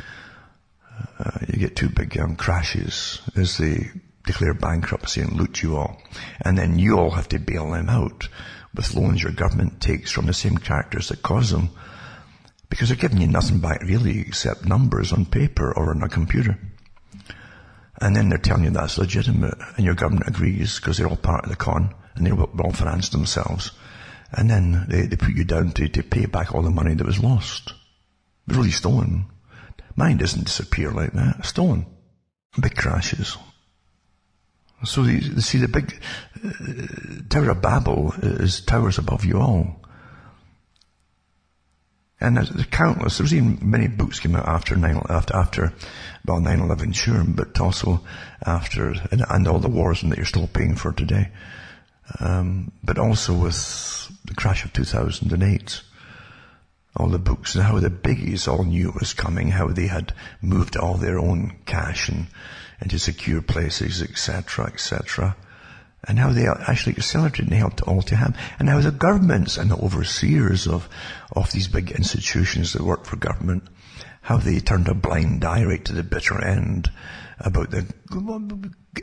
[1.18, 3.90] uh, you get two big um, crashes as they
[4.24, 6.01] declare bankruptcy and loot you all.
[6.40, 8.28] And then you all have to bail them out
[8.74, 11.70] with loans your government takes from the same characters that cause them.
[12.68, 16.59] Because they're giving you nothing back really except numbers on paper or on a computer.
[18.01, 21.45] And then they're telling you that's legitimate and your government agrees because they're all part
[21.45, 23.72] of the con and they're all financed themselves.
[24.33, 27.07] And then they, they put you down to, to pay back all the money that
[27.07, 27.74] was lost.
[28.47, 29.26] Really stolen.
[29.95, 31.45] Mine doesn't disappear like that.
[31.45, 31.87] Stolen.
[32.61, 33.37] Big crashes.
[34.85, 36.03] So you, see the big
[36.45, 39.80] uh, Tower of Babel is towers above you all.
[42.20, 45.72] And there's, there's countless, there's even many books came out after 9, after, after,
[46.24, 48.01] well, 9-11 sure, but also
[48.47, 51.30] after, and, and all the wars that you're still paying for today.
[52.20, 53.55] Um, but also with
[54.25, 55.83] the crash of 2008
[56.95, 60.12] all the books and how the biggies all knew it was coming, how they had
[60.43, 62.27] moved all their own cash and
[62.81, 65.37] into secure places, etc., etc.,
[66.07, 69.70] and how they actually accelerated and helped all to happen, and how the governments and
[69.70, 70.89] the overseers of
[71.35, 73.62] of these big institutions that work for government,
[74.20, 76.91] how they turned a blind eye right to the bitter end
[77.39, 77.87] about the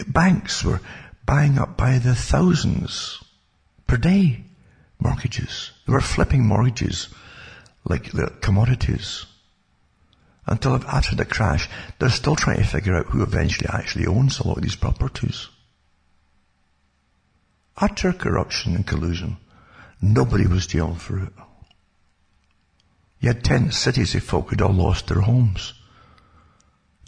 [0.07, 0.81] banks were
[1.25, 3.23] buying up by the thousands
[3.87, 4.43] per day
[4.99, 5.71] mortgages.
[5.85, 7.09] They were flipping mortgages
[7.85, 9.25] like the commodities.
[10.45, 11.69] Until after the crash,
[11.99, 15.47] they're still trying to figure out who eventually actually owns a lot of these properties.
[17.77, 19.37] Utter corruption and collusion.
[20.01, 21.33] Nobody was jailed for it.
[23.19, 25.73] You had ten cities of folk who'd all lost their homes.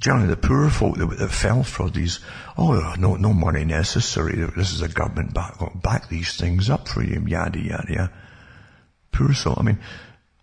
[0.01, 2.19] Generally, the poor folk that, that fell for these,
[2.57, 4.35] oh, no, no money necessary.
[4.57, 8.11] This is a government back, back these things up for you, yada, yada, yada.
[9.11, 9.55] Poor soul.
[9.57, 9.79] I mean,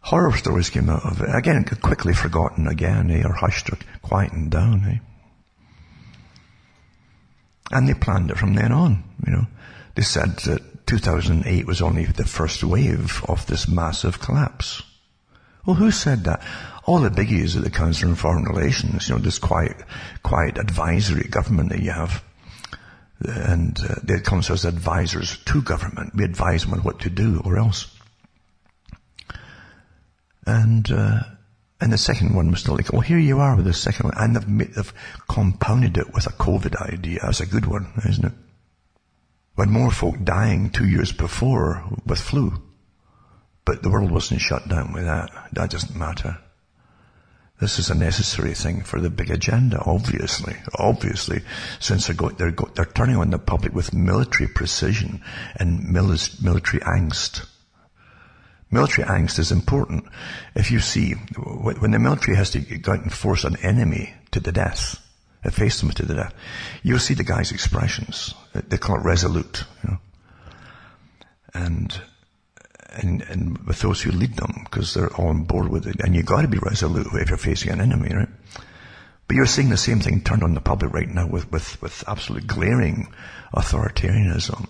[0.01, 1.35] Horror stories came out of it.
[1.35, 4.99] Again, quickly forgotten again, eh, or hushed or quietened down, eh.
[7.71, 9.47] And they planned it from then on, you know.
[9.97, 14.83] They said that 2008 was only the first wave of this massive collapse.
[15.67, 16.41] Well, who said that?
[16.89, 19.77] All the biggies at the Council on Foreign Relations, you know, this quiet,
[20.23, 22.25] quiet advisory government that you have.
[23.21, 26.15] And uh, they come as advisors to government.
[26.15, 27.95] We advise them on what to do or else.
[30.47, 31.25] And, uh,
[31.79, 34.15] and the second one was still like, well, here you are with the second one.
[34.17, 34.95] And they've, they've
[35.29, 37.19] compounded it with a COVID idea.
[37.21, 38.33] That's a good one, isn't it?
[39.57, 42.63] When more folk dying two years before with flu.
[43.67, 45.29] But the world wasn't shut down with that.
[45.53, 46.39] That doesn't matter.
[47.61, 50.57] This is a necessary thing for the big agenda, obviously.
[50.75, 51.43] Obviously,
[51.81, 55.23] since they're, they're, they're turning on the public with military precision
[55.57, 57.47] and military angst.
[58.71, 60.05] Military angst is important.
[60.55, 64.41] If you see, when the military has to go out and force an enemy to
[64.41, 65.03] the death,
[65.45, 66.35] and face them to the death,
[66.83, 68.35] you'll see the guy's expressions.
[68.53, 69.99] They call it resolute, you know.
[71.55, 72.01] And,
[72.91, 76.15] and, and with those who lead them, because they're all on board with it, and
[76.15, 78.29] you gotta be resolute if you're facing an enemy, right?
[79.27, 82.03] But you're seeing the same thing turned on the public right now with, with, with
[82.09, 83.13] absolute glaring
[83.55, 84.67] authoritarianism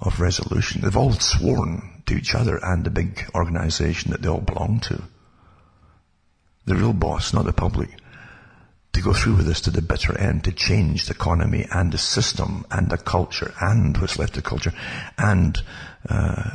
[0.00, 0.82] of resolution.
[0.82, 5.02] They've all sworn to each other and the big organization that they all belong to.
[6.66, 7.88] The real boss, not the public,
[8.92, 11.98] to go through with this to the bitter end, to change the economy and the
[11.98, 14.72] system and the culture and what's left of culture
[15.16, 15.58] and
[16.08, 16.50] uh,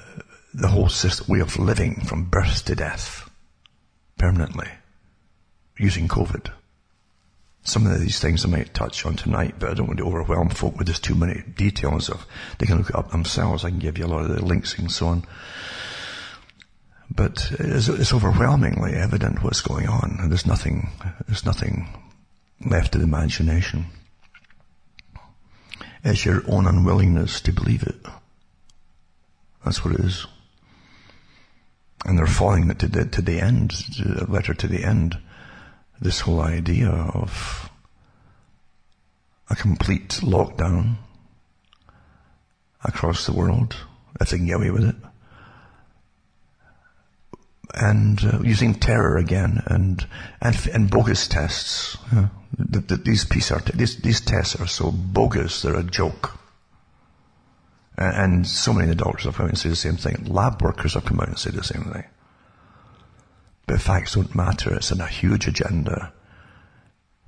[0.57, 0.89] the whole
[1.27, 3.29] way of living from birth to death
[4.17, 4.67] permanently
[5.77, 6.51] using COVID.
[7.63, 10.49] Some of these things I might touch on tonight, but I don't want to overwhelm
[10.49, 12.25] folk with just too many details of,
[12.57, 13.63] they can look it up themselves.
[13.63, 15.27] I can give you a lot of the links and so on.
[17.13, 20.89] But it's, it's overwhelmingly evident what's going on, and there's nothing,
[21.27, 21.87] there's nothing
[22.65, 23.85] left to the imagination.
[26.03, 27.97] It's your own unwillingness to believe it.
[29.63, 30.25] That's what it is.
[32.07, 33.73] And they're following it to the, to the end,
[34.27, 35.17] letter to the end
[35.99, 37.69] this whole idea of
[39.49, 40.95] a complete lockdown
[42.83, 43.75] across the world,
[44.21, 44.95] if they can get away with it.
[47.73, 50.07] And uh, using terror again and,
[50.41, 51.97] and, and bogus tests.
[52.13, 52.29] Yeah.
[52.57, 56.39] The, the, these, PCR, these, these tests are so bogus, they're a joke.
[57.97, 60.25] And, so many of the doctors have come out and say the same thing.
[60.25, 62.03] Lab workers have come out and said the same thing.
[63.65, 64.75] But facts don't matter.
[64.75, 66.13] It's in a huge agenda.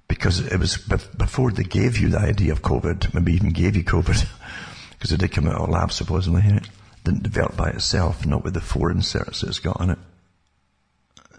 [0.07, 3.83] Because it was before they gave you the idea of COVID, maybe even gave you
[3.83, 4.27] COVID,
[4.91, 6.67] because it did come out of a lab supposedly, it
[7.03, 9.99] didn't develop by itself, not with the four inserts that it's got on it.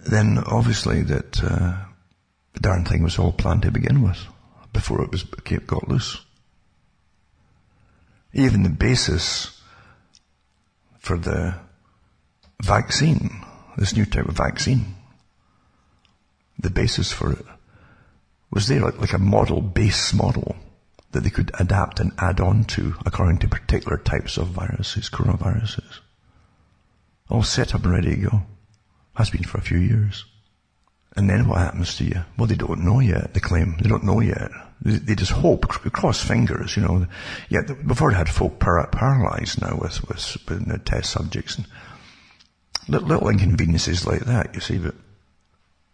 [0.08, 1.76] Then obviously that uh,
[2.54, 4.18] the darn thing was all planned to begin with,
[4.72, 6.20] before it was it got loose.
[8.32, 9.60] Even the basis
[10.98, 11.54] for the
[12.62, 13.44] vaccine
[13.80, 14.94] this new type of vaccine.
[16.58, 17.46] The basis for it
[18.50, 20.56] was there, like, a model, base model
[21.12, 26.00] that they could adapt and add on to according to particular types of viruses, coronaviruses.
[27.30, 28.42] All set up and ready to go.
[29.14, 30.24] Has been for a few years.
[31.16, 32.22] And then what happens to you?
[32.36, 33.76] Well, they don't know yet, they claim.
[33.80, 34.50] They don't know yet.
[34.82, 37.06] They, just hope, cross fingers, you know.
[37.50, 41.66] Yet, before they had folk par- paralyzed now with, with, with test subjects and
[42.88, 44.94] little, little inconveniences like that, you see, but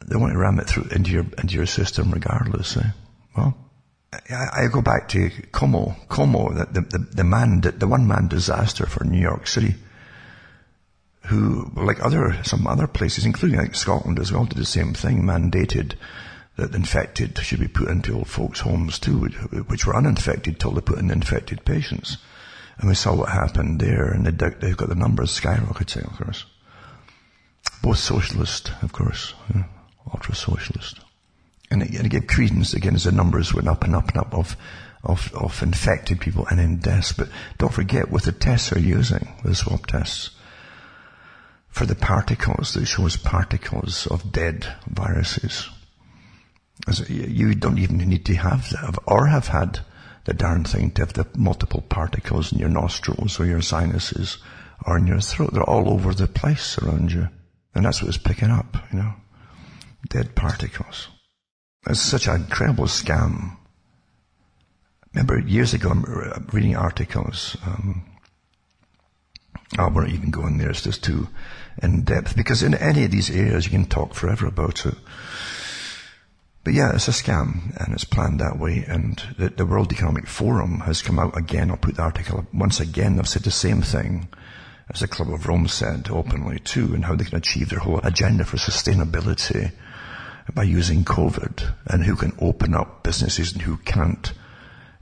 [0.07, 2.91] they want to ram it through into your, into your system regardless, eh?
[3.37, 3.57] Well,
[4.13, 8.87] I, I go back to Cuomo, Cuomo, the, the, the man, the one man disaster
[8.87, 9.75] for New York City
[11.27, 15.23] who, like other, some other places, including like Scotland as well, did the same thing,
[15.23, 15.95] mandated
[16.57, 19.19] that infected should be put into old folks' homes too,
[19.69, 22.17] which were uninfected till they put in infected patients.
[22.79, 26.45] And we saw what happened there, and they've got the numbers skyrocketing, of course.
[27.83, 29.65] Both socialist, of course, yeah,
[30.13, 31.01] ultra socialist.
[31.71, 34.19] And it, and it gave credence again as the numbers went up and up and
[34.19, 34.57] up of,
[35.05, 37.13] of, of infected people and in deaths.
[37.13, 37.29] But
[37.59, 40.31] don't forget, with the tests they're using, the swab tests,
[41.69, 45.69] for the particles that shows particles of dead viruses.
[47.09, 49.81] You don't even need to have or have had
[50.25, 54.39] the darn thing to have the multiple particles in your nostrils or your sinuses
[54.85, 55.53] or in your throat.
[55.53, 57.29] They're all over the place around you.
[57.75, 59.15] And that's what it's picking up, you know.
[60.09, 61.09] Dead particles.
[61.89, 63.57] It's such an incredible scam.
[65.15, 68.05] Remember years ago, I'm reading articles, um,
[69.79, 70.71] I won't even go in there.
[70.71, 71.29] It's just too
[71.83, 74.95] in depth because in any of these areas you can talk forever about it.
[76.67, 78.85] But yeah, it's a scam and it's planned that way.
[78.89, 81.71] And the, the World Economic Forum has come out again.
[81.71, 83.15] I'll put the article up once again.
[83.15, 84.27] They've said the same thing
[84.93, 88.01] as the Club of Rome said openly too and how they can achieve their whole
[88.01, 89.71] agenda for sustainability
[90.55, 94.33] by using COVID and who can open up businesses and who can't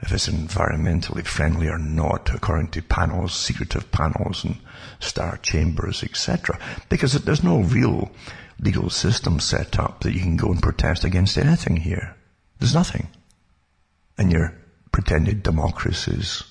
[0.03, 4.59] if it's environmentally friendly or not, according to panels, secretive panels and
[5.01, 6.59] star chambers, etc.
[6.91, 8.11] Because there's no real
[8.59, 12.17] legal system set up that you can go and protest against anything here.
[12.59, 13.09] There's nothing.
[14.17, 14.55] And your
[14.93, 16.45] pretended democracies.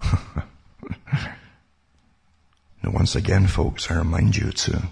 [0.02, 0.44] now
[2.84, 4.82] once again, folks, I remind you to uh,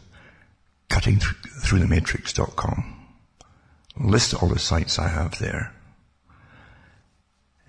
[0.91, 2.95] cuttingthroughthematrix.com.
[4.01, 5.73] List all the sites I have there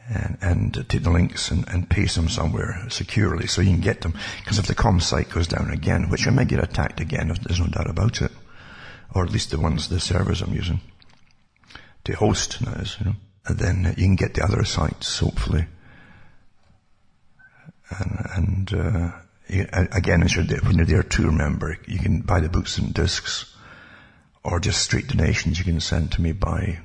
[0.10, 4.01] and, and take the links and, and paste them somewhere securely so you can get
[4.01, 4.14] them.
[4.39, 7.60] Because if the com site goes down again, which I may get attacked again, there's
[7.60, 8.32] no doubt about it,
[9.14, 10.82] or at least the ones, the servers I'm using
[12.05, 13.16] to host now you know,
[13.53, 15.66] then you can get the other sites, hopefully.
[17.89, 19.12] And, and uh,
[19.91, 23.55] again, when you're there too, remember, you can buy the books and discs,
[24.43, 26.80] or just straight donations you can send to me by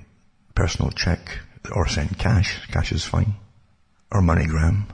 [0.54, 1.38] personal check
[1.72, 2.66] or send cash.
[2.68, 3.34] Cash is fine.
[4.10, 4.86] Or MoneyGram.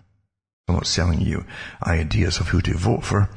[0.68, 1.44] I'm not selling you
[1.84, 3.28] ideas of who to vote for.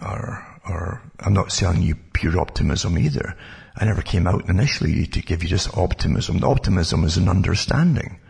[0.00, 3.36] Or, or I'm not selling you pure optimism either.
[3.76, 6.40] I never came out initially to give you just optimism.
[6.40, 8.20] The optimism is an understanding.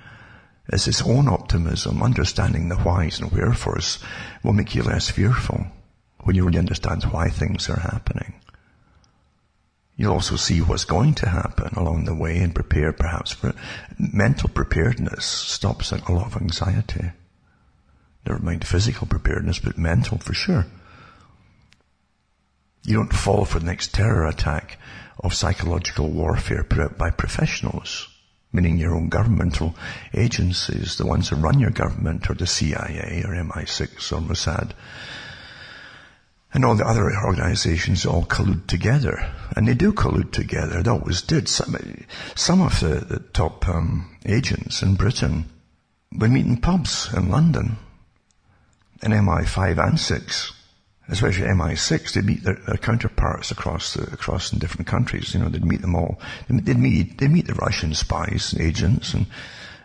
[0.68, 2.02] It's its own optimism.
[2.02, 3.98] Understanding the whys and wherefores
[4.44, 5.66] will make you less fearful
[6.20, 8.34] when you really understand why things are happening.
[10.02, 13.54] You'll also see what's going to happen along the way and prepare perhaps for
[13.96, 17.12] mental preparedness stops a lot of anxiety.
[18.26, 20.66] Never mind physical preparedness, but mental for sure.
[22.84, 24.76] You don't fall for the next terror attack
[25.20, 28.08] of psychological warfare put out by professionals,
[28.52, 29.76] meaning your own governmental
[30.14, 34.72] agencies, the ones that run your government, or the CIA, or MI6, or Mossad,
[36.54, 39.32] and all the other organizations all collude together.
[39.56, 40.82] And they do collude together.
[40.82, 41.48] They always did.
[41.48, 41.76] Some,
[42.34, 45.46] some of the, the top um, agents in Britain
[46.12, 47.76] would meet in pubs in London,
[49.02, 50.52] in MI5 and 6.
[51.08, 55.34] Especially MI6, they'd meet their, their counterparts across the, across in different countries.
[55.34, 56.20] You know, they'd meet them all.
[56.48, 59.26] They'd meet, they'd meet the Russian spies, and agents, and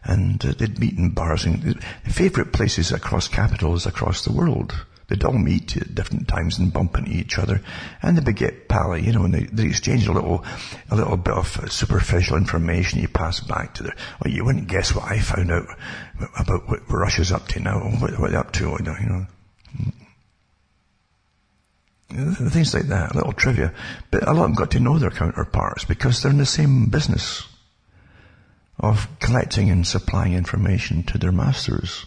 [0.03, 4.85] and uh, they'd meet in bars and favorite places across capitals across the world.
[5.07, 7.61] They'd all meet at different times and bump into each other,
[8.01, 10.43] and they'd get pally, you know, and they, they exchange a little,
[10.91, 13.93] a little bit of superficial information you pass back to them.
[14.21, 15.67] Well, you wouldn't guess what I found out
[16.37, 19.27] about what Russia's up to now, what, what they're up to, you know.
[22.09, 22.51] Mm.
[22.51, 23.73] Things like that, little trivia.
[24.11, 26.87] But a lot of them got to know their counterparts because they're in the same
[26.87, 27.47] business
[28.79, 32.05] of collecting and supplying information to their masters.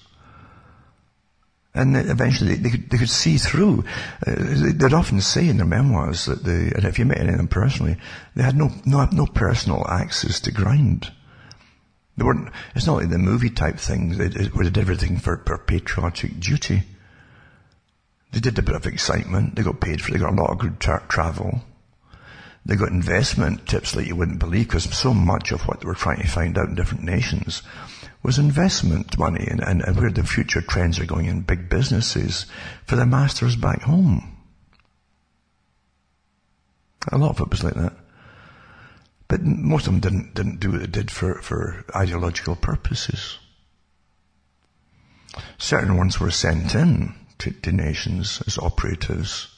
[1.73, 3.85] And eventually they, could, they could see through.
[4.27, 4.35] Uh,
[4.75, 7.47] they'd often say in their memoirs that they, and if you met any of them
[7.47, 7.97] personally,
[8.35, 11.13] they had no, no, no personal access to grind.
[12.17, 15.59] They weren't, it's not like the movie type thing where they did everything for, for
[15.59, 16.83] patriotic duty.
[18.33, 19.55] They did a bit of excitement.
[19.55, 21.63] They got paid for, they got a lot of good tra- travel.
[22.67, 25.95] They got investment tips that you wouldn't believe because so much of what they were
[25.95, 27.63] trying to find out in different nations
[28.23, 32.47] was investment money and, and, where the future trends are going in big businesses
[32.85, 34.37] for the masters back home.
[37.11, 37.95] A lot of it was like that.
[39.27, 43.39] But most of them didn't, didn't do what they did for, for ideological purposes.
[45.57, 49.50] Certain ones were sent in to, to nations as operatives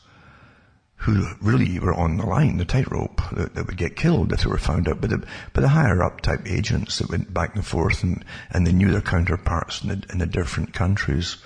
[1.02, 4.48] who really were on the line, the tightrope, that, that, would get killed if they
[4.48, 5.00] were found out.
[5.00, 8.64] But the, but the higher up type agents that went back and forth and, and
[8.64, 11.38] they knew their counterparts in the, in the different countries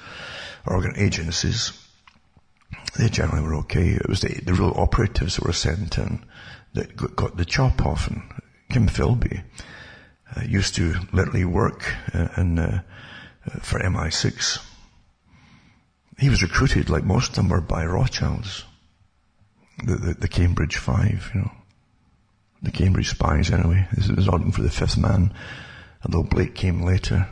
[0.66, 1.72] or agencies,
[2.98, 3.92] they generally were okay.
[3.92, 6.22] It was the, the real operatives that were sent in
[6.74, 8.09] that got, the chop off.
[8.09, 8.22] And
[8.70, 9.42] Kim Philby
[10.36, 12.82] uh, used to literally work uh, in, uh,
[13.62, 14.62] for MI6.
[16.18, 18.64] He was recruited, like most of them were, by Rothschilds
[19.84, 21.52] the, the, the Cambridge Five, you know.
[22.62, 23.86] The Cambridge spies anyway.
[23.92, 25.32] This was ordering for the fifth man,
[26.04, 27.28] although Blake came later.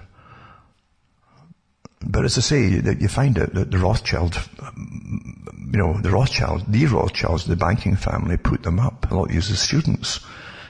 [2.07, 4.36] But as I say, that you find out that the Rothschild,
[4.76, 9.51] you know, the Rothschild, the Rothschilds, the banking family put them up, a lot these
[9.51, 10.20] as students,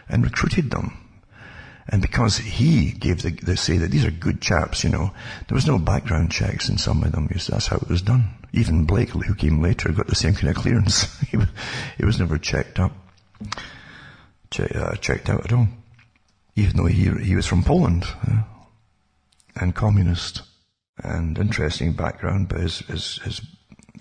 [0.08, 0.96] and recruited them.
[1.88, 5.12] And because he gave the, the say that these are good chaps, you know,
[5.48, 7.28] there was no background checks in some of them.
[7.30, 8.30] That's how it was done.
[8.52, 11.20] Even Blake, who came later, got the same kind of clearance.
[11.30, 11.48] he, was,
[11.98, 12.92] he was never checked up,
[14.58, 15.68] uh, checked out at all.
[16.56, 18.42] Even though he, he was from Poland, uh,
[19.56, 20.42] and communist,
[21.02, 23.40] and interesting background, but his, his, his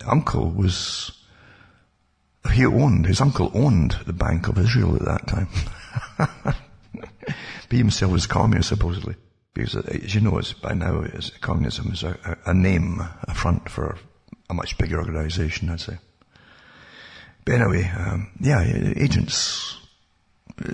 [0.06, 1.10] uncle was,
[2.52, 6.54] he owned, his uncle owned the Bank of Israel at that time.
[7.70, 9.16] he himself was communist, supposedly.
[9.54, 11.04] Because, as you know, it's, by now,
[11.40, 13.96] communism is a, a, name, a front for
[14.50, 15.98] a much bigger organization, I'd say.
[17.44, 19.76] But anyway, um, yeah, agents
[20.58, 20.72] uh,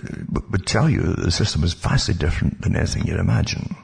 [0.51, 3.76] would tell you that the system is vastly different than anything you'd imagine.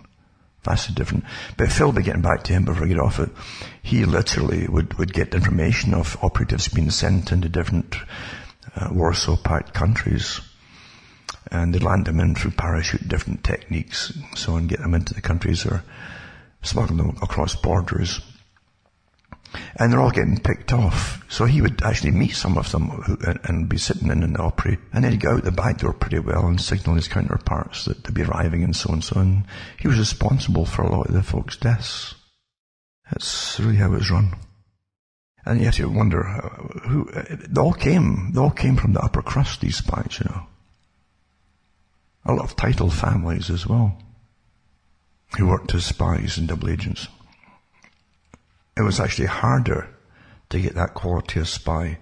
[0.62, 1.24] Vastly different.
[1.58, 3.30] But Philby getting back to him before I get off it,
[3.82, 7.96] he literally would, would get information of operatives being sent into different
[8.74, 10.40] uh, Warsaw Pact countries
[11.50, 15.20] and they land them in through parachute, different techniques, so on, get them into the
[15.20, 15.84] countries or
[16.62, 18.20] smuggle them across borders.
[19.76, 21.24] And they're all getting picked off.
[21.28, 24.36] So he would actually meet some of them who, and, and, be sitting in an
[24.38, 27.84] Opry, and then he'd go out the back door pretty well and signal his counterparts
[27.84, 29.44] that they'd be arriving and so on and so on.
[29.78, 32.16] He was responsible for a lot of the folks' deaths.
[33.10, 34.34] That's really how it was run.
[35.44, 39.22] And yet you wonder uh, who, they all came, they all came from the upper
[39.22, 40.46] crust, these spies, you know
[42.26, 43.96] a lot of title families as well
[45.38, 47.08] who worked as spies and double agents.
[48.76, 49.88] It was actually harder
[50.50, 51.98] to get that quality of spy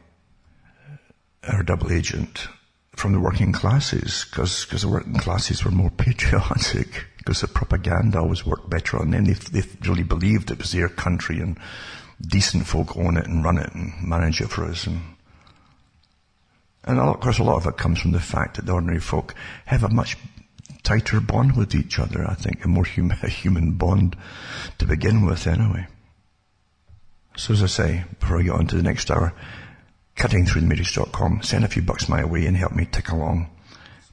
[1.53, 2.49] or double agent
[2.97, 8.45] from the working classes because the working classes were more patriotic because the propaganda always
[8.47, 9.25] worked better on them.
[9.25, 11.59] They, they really believed it was their country and
[12.20, 15.01] decent folk own it and run it and manage it for us and
[16.87, 19.35] and of course, a lot of it comes from the fact that the ordinary folk
[19.66, 20.16] have a much
[20.82, 24.16] tighter bond with each other, I think, a more human, a human bond
[24.78, 25.87] to begin with anyway.
[27.37, 29.32] So as I say, before I get on to the next hour,
[30.16, 33.51] cuttingthroughthematrix.com, send a few bucks my way and help me tick along.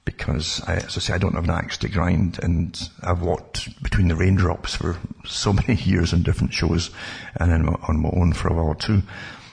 [0.03, 3.84] Because, I, as I say, I don't have an axe to grind and I've walked
[3.84, 6.89] between the raindrops for so many years on different shows
[7.36, 9.03] and then on my own for a while too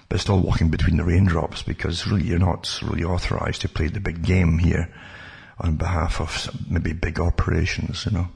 [0.09, 4.01] but still walking between the raindrops because really you're not really authorized to play the
[4.01, 4.93] big game here
[5.59, 8.29] on behalf of maybe big operations, you know.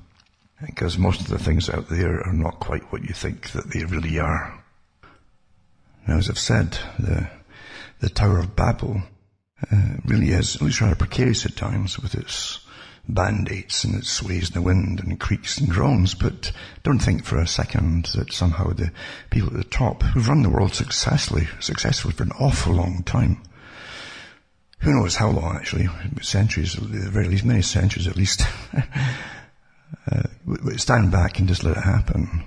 [0.64, 3.84] Because most of the things out there are not quite what you think that they
[3.84, 4.62] really are.
[6.06, 7.28] Now, as I've said, the,
[8.00, 9.02] the Tower of Babel
[9.70, 12.61] uh, really is, at least rather precarious at times with its
[13.08, 17.38] band-aids and it sways in the wind and creaks and groans, but don't think for
[17.38, 18.92] a second that somehow the
[19.30, 23.42] people at the top who've run the world successfully, successfully for an awful long time,
[24.78, 25.88] who knows how long actually,
[26.20, 28.42] centuries, at the very least, many centuries at least,
[30.10, 30.22] uh,
[30.76, 32.44] stand back and just let it happen.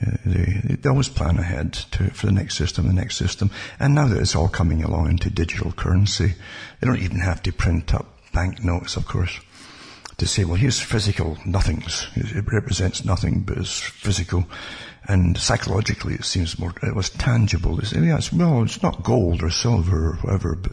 [0.00, 3.50] Uh, they, they, always plan ahead to, for the next system, the next system.
[3.80, 6.34] And now that it's all coming along into digital currency,
[6.80, 9.40] they don't even have to print up banknotes, of course,
[10.18, 12.06] to say, well, here's physical nothings.
[12.14, 14.44] It represents nothing, but it's physical.
[15.08, 17.80] And psychologically, it seems more, it was tangible.
[17.82, 20.72] Yeah, it's, well, it's not gold or silver or whatever, but,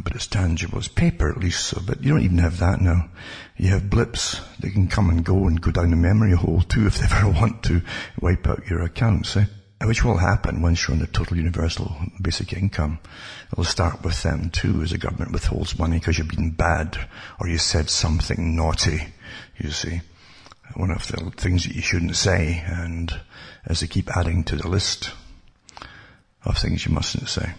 [0.00, 0.78] but it's tangible.
[0.78, 3.10] It's paper at least, so, but you don't even have that now.
[3.56, 4.40] You have blips.
[4.58, 7.28] They can come and go and go down the memory hole too if they ever
[7.28, 7.82] want to
[8.20, 9.44] wipe out your accounts, eh?
[9.82, 12.98] Which will happen once you're on the total universal basic income.
[13.52, 16.98] It'll start with them too as the government withholds money because you've been bad
[17.40, 19.06] or you said something naughty,
[19.58, 20.00] you see.
[20.74, 23.12] One of the things that you shouldn't say and
[23.64, 25.12] as they keep adding to the list
[26.44, 27.52] of things you mustn't say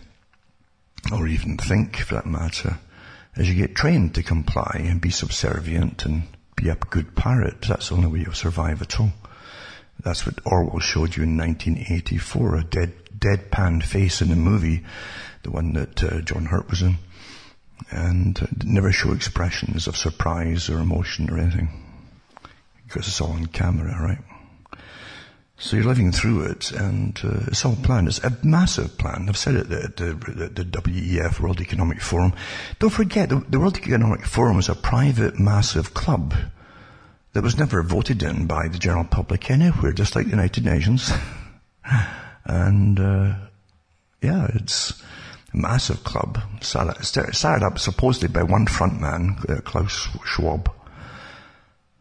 [1.12, 2.78] or even think for that matter
[3.36, 6.24] as you get trained to comply and be subservient and
[6.56, 7.62] be a good pirate.
[7.62, 9.12] That's the only way you'll survive at all.
[10.02, 14.84] That's what Orwell showed you in 1984, a dead, deadpan face in the movie,
[15.44, 16.98] the one that uh, John Hurt was in,
[17.92, 21.70] and uh, never show expressions of surprise or emotion or anything,
[22.88, 24.20] because it's all on camera, right?
[25.58, 28.08] So you're living through it, and uh, it's all planned.
[28.08, 29.26] It's a massive plan.
[29.28, 32.34] I've said it at the, the, the WEF, World Economic Forum.
[32.80, 36.34] Don't forget, the, the World Economic Forum is a private, massive club
[37.40, 41.10] that was never voted in by the general public anywhere, just like the United Nations.
[42.44, 43.34] and, uh,
[44.22, 45.02] yeah, it's
[45.54, 46.38] a massive club.
[46.60, 50.70] Started up supposedly by one front man, uh, Klaus Schwab.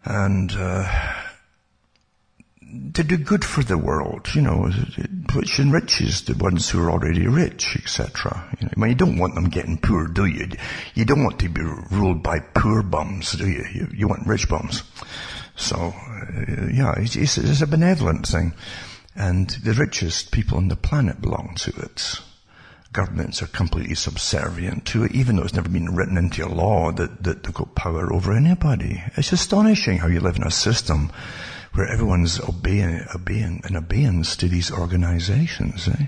[0.04, 1.14] And, uh,
[2.94, 4.70] to do good for the world, you know,
[5.34, 8.56] which enriches the ones who are already rich, etc.
[8.60, 10.48] You know, I mean, you don't want them getting poor, do you?
[10.94, 13.64] You don't want to be ruled by poor bums, do you?
[13.72, 14.82] You, you want rich bums.
[15.56, 18.54] So, uh, yeah, it's, it's, it's a benevolent thing.
[19.16, 22.20] And the richest people on the planet belong to it
[22.92, 26.90] governments are completely subservient to it, even though it's never been written into a law
[26.92, 29.02] that, that they've got power over anybody.
[29.16, 31.12] It's astonishing how you live in a system
[31.78, 36.06] where everyone's obeying, obeying, in obedience to these organizations, eh?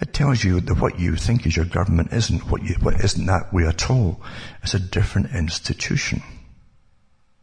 [0.00, 3.26] It tells you that what you think is your government isn't what you, what isn't
[3.26, 4.22] that way at all.
[4.62, 6.22] It's a different institution.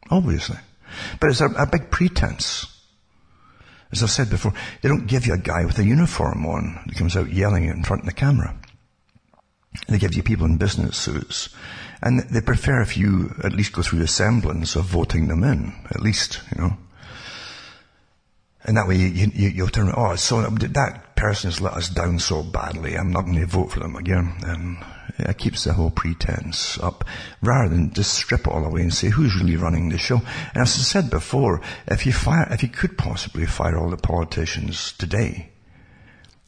[0.09, 0.57] Obviously.
[1.19, 2.65] But it's a, a big pretense.
[3.91, 6.95] As I've said before, they don't give you a guy with a uniform on that
[6.95, 8.57] comes out yelling in front of the camera.
[9.87, 11.49] They give you people in business suits.
[12.01, 15.73] And they prefer if you at least go through the semblance of voting them in.
[15.91, 16.77] At least, you know.
[18.67, 22.19] And that way you, you, you'll turn, oh, so that person has let us down
[22.19, 24.35] so badly, I'm not going to vote for them again.
[24.43, 24.77] And
[25.17, 27.05] it keeps the whole pretense up
[27.41, 30.17] rather than just strip it all away and say who's really running the show.
[30.53, 33.97] And as I said before, if you fire, if you could possibly fire all the
[33.97, 35.49] politicians today,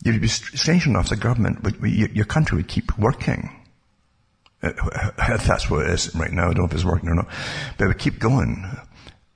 [0.04, 3.50] you'd be strange enough the government, would, your country would keep working.
[4.62, 7.16] If uh, that's what it is right now, I don't know if it's working or
[7.16, 7.30] not,
[7.78, 8.78] but it would keep going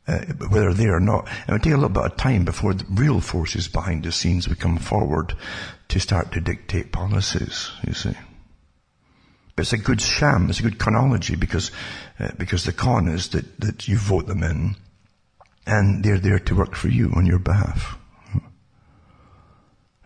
[0.07, 1.27] uh, whether they or not.
[1.47, 4.47] It would take a little bit of time before the real forces behind the scenes
[4.47, 5.33] would come forward
[5.89, 8.13] to start to dictate policies, you see.
[9.55, 11.71] But it's a good sham, it's a good chronology because,
[12.19, 14.75] uh, because the con is that, that you vote them in
[15.65, 17.97] and they're there to work for you on your behalf.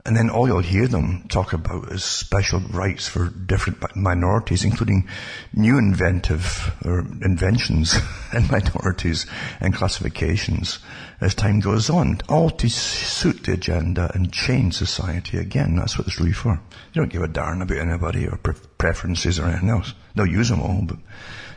[0.07, 5.09] And then all you'll hear them talk about is special rights for different minorities, including
[5.53, 7.93] new inventive or inventions
[8.33, 9.25] and minorities
[9.59, 10.79] and classifications
[11.19, 15.75] as time goes on, all to suit the agenda and change society again.
[15.75, 16.53] That's what it's really for.
[16.93, 19.93] You don't give a darn about anybody or pre- preferences or anything else.
[20.15, 20.97] They'll use them all, but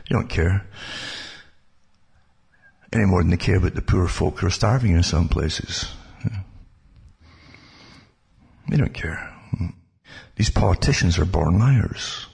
[0.09, 0.67] you don't care.
[2.91, 5.87] Any more than they care about the poor folk who are starving in some places.
[8.71, 9.29] They don't care.
[10.37, 12.25] These politicians are born liars.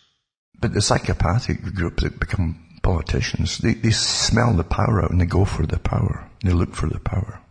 [0.59, 5.25] But the psychopathic group that become politicians, they, they smell the power out and they
[5.25, 6.29] go for the power.
[6.43, 7.41] They look for the power.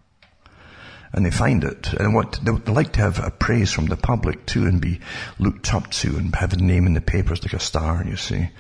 [1.13, 1.95] And they find it.
[1.95, 5.01] And what, they, they like to have a praise from the public too and be
[5.41, 8.51] looked up to and have a name in the papers like a star, you see.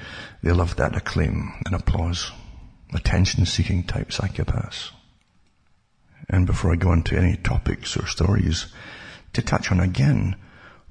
[0.42, 2.32] They love that acclaim and applause.
[2.92, 4.90] Attention seeking type psychopaths.
[6.28, 8.66] And before I go into any topics or stories,
[9.36, 10.36] to touch on again,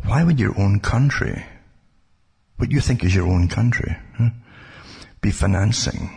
[0.04, 1.46] why would your own country,
[2.58, 4.30] what you think is your own country, huh,
[5.22, 6.10] be financing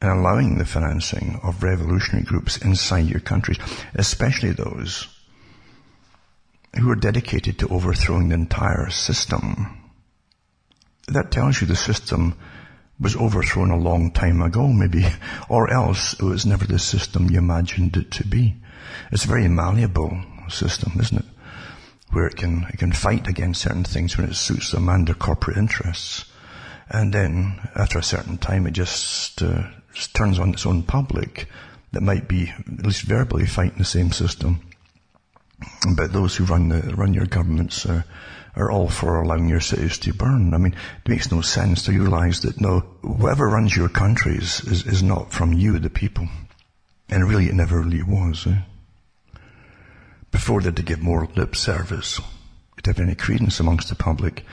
[0.00, 3.58] and allowing the financing of revolutionary groups inside your countries,
[3.94, 5.08] especially those
[6.78, 9.78] who are dedicated to overthrowing the entire system.
[11.08, 12.36] That tells you the system
[13.00, 15.06] was overthrown a long time ago, maybe,
[15.48, 18.56] or else it was never the system you imagined it to be.
[19.10, 21.24] It's very malleable system, isn't it?
[22.10, 25.14] Where it can, it can fight against certain things when it suits them and their
[25.14, 26.26] corporate interests.
[26.88, 29.62] And then, after a certain time, it just, uh,
[29.94, 31.48] just turns on its own public
[31.92, 34.60] that might be, at least verbally, fighting the same system.
[35.96, 38.04] But those who run the, run your governments are,
[38.56, 40.52] are all for allowing your cities to burn.
[40.54, 44.86] I mean, it makes no sense to realize that no, whoever runs your countries is,
[44.86, 46.28] is not from you, the people.
[47.08, 48.46] And really, it never really was.
[48.46, 48.56] Eh?
[50.32, 52.20] Before they had to give more lip service
[52.82, 54.44] to have any credence amongst the public.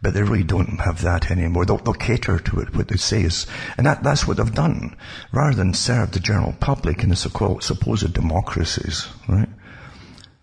[0.00, 1.64] But they really don't have that anymore.
[1.64, 4.96] They'll, they'll cater to it, what they say is, and that, that's what they've done.
[5.32, 9.48] Rather than serve the general public in the so-called supposed democracies, right?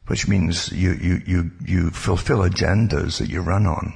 [0.08, 3.94] Which means you, you, you, you fulfill agendas that you run on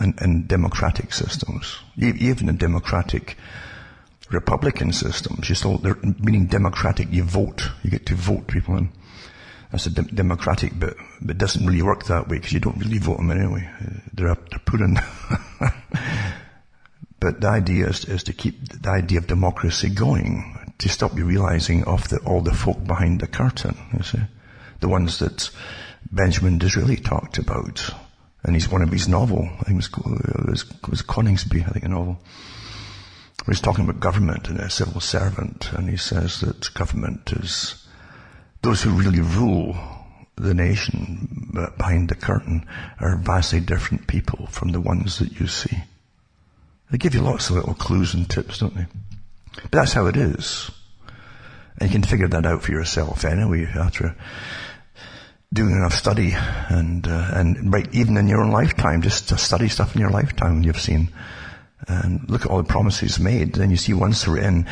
[0.00, 1.78] and, and democratic systems.
[1.98, 3.36] Even in democratic
[4.30, 5.82] Republican systems, you still,
[6.18, 7.70] meaning democratic, you vote.
[7.82, 8.90] You get to vote people in.
[9.72, 12.76] That's a de- democratic bit, but it doesn't really work that way because you don't
[12.76, 13.68] really vote them anyway.
[13.80, 14.98] Uh, they're, up, they're put in.
[17.18, 21.24] but the idea is, is, to keep the idea of democracy going, to stop you
[21.24, 24.18] realizing of the, all the folk behind the curtain, you see.
[24.80, 25.50] The ones that
[26.10, 27.88] Benjamin Disraeli talked about.
[28.44, 31.02] And he's one of his novel, I think it was, it uh, was, it was
[31.02, 32.20] Coningsby, I think a novel.
[33.46, 37.82] He's talking about government and a civil servant, and he says that government is
[38.62, 39.76] those who really rule
[40.36, 42.66] the nation behind the curtain
[43.00, 45.76] are vastly different people from the ones that you see.
[46.90, 48.86] They give you lots of little clues and tips, don't they?
[49.62, 50.70] But that's how it is.
[51.78, 54.14] And you can figure that out for yourself anyway after
[55.52, 59.68] doing enough study and, uh, and right, even in your own lifetime, just to study
[59.68, 61.12] stuff in your lifetime you've seen
[61.88, 64.66] and look at all the promises made, then you see once they're in,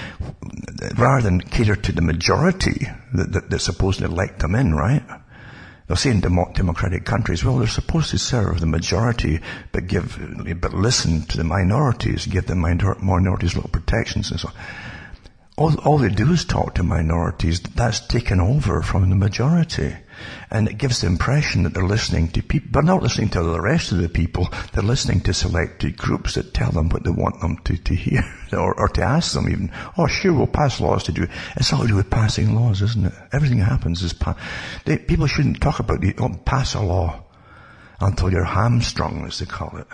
[0.96, 5.02] rather than cater to the majority that, that, that supposedly elect them in, right?
[5.86, 9.40] They'll say in democratic countries, well, they're supposed to serve the majority,
[9.72, 10.18] but give,
[10.60, 14.54] but listen to the minorities, give the minor, minorities little protections and so on.
[15.60, 17.60] All, all they do is talk to minorities.
[17.60, 19.94] That's taken over from the majority.
[20.50, 23.60] And it gives the impression that they're listening to people, but not listening to the
[23.60, 24.48] rest of the people.
[24.72, 28.24] They're listening to selected groups that tell them what they want them to, to hear,
[28.54, 29.70] or, or to ask them even.
[29.98, 31.24] Oh, sure, we'll pass laws to do.
[31.24, 31.30] It.
[31.56, 33.14] It's all to do with passing laws, isn't it?
[33.30, 34.40] Everything that happens is pa-
[34.86, 36.16] they, people shouldn't talk about it.
[36.16, 37.22] Don't oh, pass a law
[38.00, 39.86] until you're hamstrung, as they call it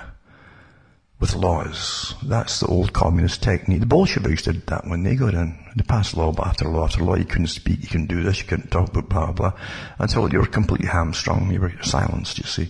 [1.18, 2.14] with laws.
[2.22, 3.80] That's the old communist technique.
[3.80, 5.58] The Bolsheviks did that when they got in.
[5.74, 7.16] They passed law after law after law.
[7.16, 9.60] You couldn't speak, you couldn't do this, you couldn't talk about blah, blah, blah.
[9.98, 12.68] Until you were completely hamstrung, you were silenced, you see.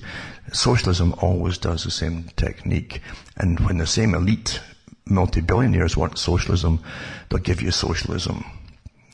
[0.52, 3.00] Socialism always does the same technique.
[3.36, 4.60] And when the same elite
[5.06, 6.80] multi-billionaires want socialism,
[7.28, 8.44] they'll give you socialism.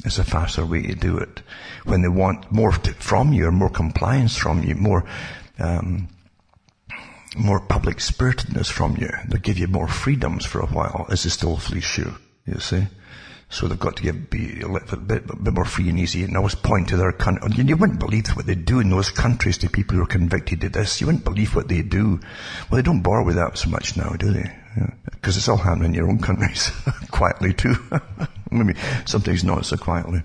[0.05, 1.43] It's a faster way to do it.
[1.85, 5.05] When they want more from you, or more compliance from you, more,
[5.59, 6.09] um,
[7.37, 9.11] more public spiritedness from you.
[9.29, 12.15] They'll give you more freedoms for a while as they still fleece shoe.
[12.47, 12.87] You see?
[13.53, 16.25] So they've got to give, be a little bit, a bit more free and easy
[16.25, 17.51] and always point to their country.
[17.63, 20.73] You wouldn't believe what they do in those countries to people who are convicted of
[20.73, 21.03] this.
[21.03, 22.19] You wouldn't believe what they do.
[22.71, 24.51] Well, they don't bother with that so much now, do they?
[25.11, 25.41] Because yeah.
[25.41, 26.73] it's all happening in your own countries.
[27.11, 27.77] quietly too.
[28.51, 30.23] Maybe sometimes not so quietly.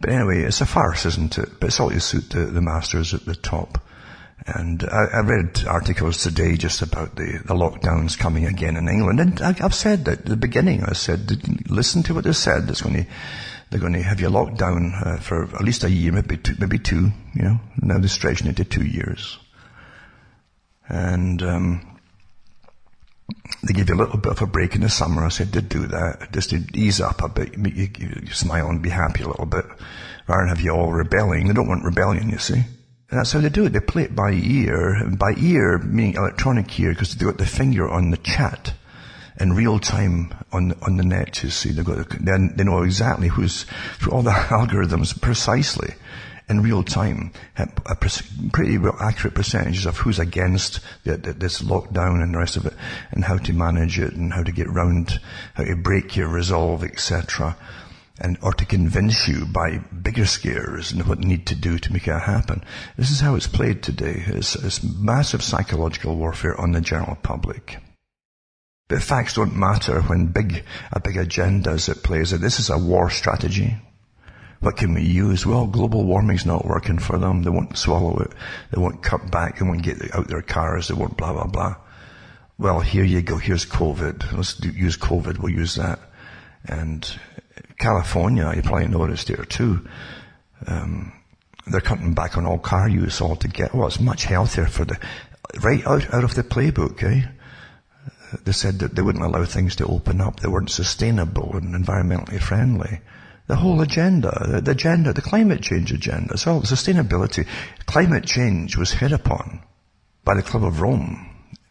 [0.00, 1.60] But anyway, it's a farce, isn't it?
[1.60, 3.78] But it's all to suit the, the masters at the top.
[4.46, 9.20] And I, I, read articles today just about the, the lockdowns coming again in England.
[9.20, 11.30] And I, have said that at the beginning, I said,
[11.68, 12.68] listen to what they said.
[12.70, 13.06] It's going to,
[13.68, 16.54] they're going to have you locked down uh, for at least a year, maybe two,
[16.58, 17.60] maybe two, you know.
[17.82, 19.38] Now they're stretching it to two years.
[20.88, 21.98] And, um,
[23.62, 25.24] they give you a little bit of a break in the summer.
[25.24, 28.68] I said, did do that, just to ease up a bit, make you, you smile
[28.68, 29.66] and be happy a little bit,
[30.26, 31.46] rather than have you all rebelling.
[31.46, 32.62] They don't want rebellion, you see.
[33.10, 33.72] And that's how they do it.
[33.72, 35.02] They play it by ear.
[35.18, 38.74] by ear, meaning electronic ear, because they've got the finger on the chat
[39.40, 41.70] in real time on on the net, you see.
[41.70, 43.64] They've got, they know exactly who's,
[43.98, 45.94] through all the algorithms precisely
[46.50, 47.96] in real time, a
[48.52, 52.66] pretty well accurate percentages of who's against the, the, this lockdown and the rest of
[52.66, 52.74] it,
[53.10, 55.20] and how to manage it, and how to get round,
[55.54, 57.56] how to break your resolve, etc
[58.20, 62.08] and or to convince you by bigger scares and what need to do to make
[62.08, 62.64] it happen.
[62.96, 64.24] This is how it's played today.
[64.26, 67.78] It's, it's massive psychological warfare on the general public.
[68.88, 72.22] But facts don't matter when big a big agenda is at play.
[72.22, 73.76] That this is a war strategy.
[74.60, 75.46] What can we use?
[75.46, 77.42] Well, global warming's not working for them.
[77.42, 78.32] They won't swallow it.
[78.72, 79.58] They won't cut back.
[79.58, 80.88] They won't get out their cars.
[80.88, 81.76] They won't blah blah blah.
[82.56, 83.36] Well, here you go.
[83.36, 84.32] Here's COVID.
[84.32, 85.38] Let's do, use COVID.
[85.38, 86.00] We'll use that.
[86.64, 87.08] And
[87.88, 89.80] California, you probably noticed here too,
[90.66, 91.10] um,
[91.66, 93.70] they're cutting back on all car use altogether.
[93.72, 94.98] Well, it's much healthier for the,
[95.62, 97.26] right out, out of the playbook, eh?
[98.44, 100.40] They said that they wouldn't allow things to open up.
[100.40, 103.00] They weren't sustainable and environmentally friendly.
[103.46, 107.46] The whole agenda, the, the agenda, the climate change agenda, so sustainability,
[107.86, 109.62] climate change was hit upon
[110.24, 111.27] by the Club of Rome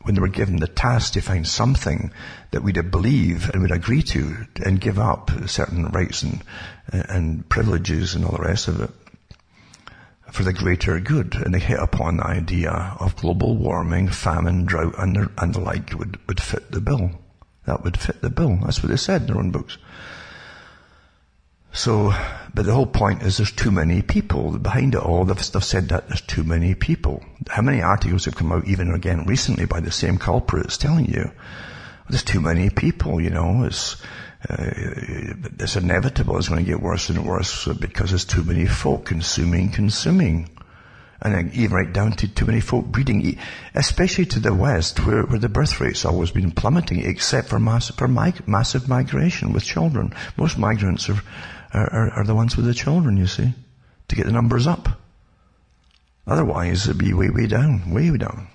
[0.07, 2.11] when they were given the task to find something
[2.51, 6.41] that we'd believe and would agree to and give up certain rights and,
[6.87, 8.89] and privileges and all the rest of it
[10.31, 11.35] for the greater good.
[11.35, 15.59] And they hit upon the idea of global warming, famine, drought, and the, and the
[15.59, 17.11] like would, would fit the bill.
[17.65, 18.57] That would fit the bill.
[18.63, 19.77] That's what they said in their own books.
[21.77, 22.11] So,
[22.55, 24.57] but the whole point is there's too many people.
[24.57, 27.23] Behind it all, they've, they've said that there's too many people.
[27.49, 31.29] How many articles have come out even again recently by the same culprits telling you
[32.09, 34.01] there's too many people, you know, it's,
[34.49, 34.55] uh,
[35.59, 36.37] it's inevitable.
[36.39, 40.49] It's going to get worse and worse because there's too many folk consuming, consuming.
[41.21, 43.37] And then even right down to too many folk breeding,
[43.75, 47.89] especially to the west where, where the birth rate's always been plummeting except for, mass,
[47.91, 50.13] for mig- massive migration with children.
[50.37, 51.21] Most migrants are,
[51.73, 53.53] are, are the ones with the children, you see,
[54.07, 54.89] to get the numbers up.
[56.25, 58.47] Otherwise it'd be way, way down, way, way down.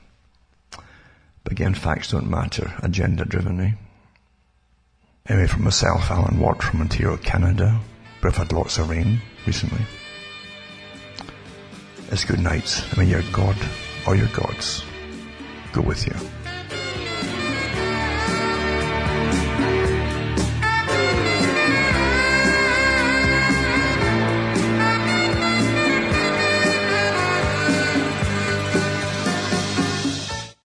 [1.44, 3.72] But again, facts don't matter, agenda driven, eh?
[5.28, 7.80] Anyway, from myself, Alan Watt from Ontario, Canada.
[8.22, 9.84] We've had lots of rain recently.
[12.10, 12.82] It's good nights.
[12.92, 13.56] I mean, your God
[14.06, 14.84] or your gods
[15.72, 16.41] go with you.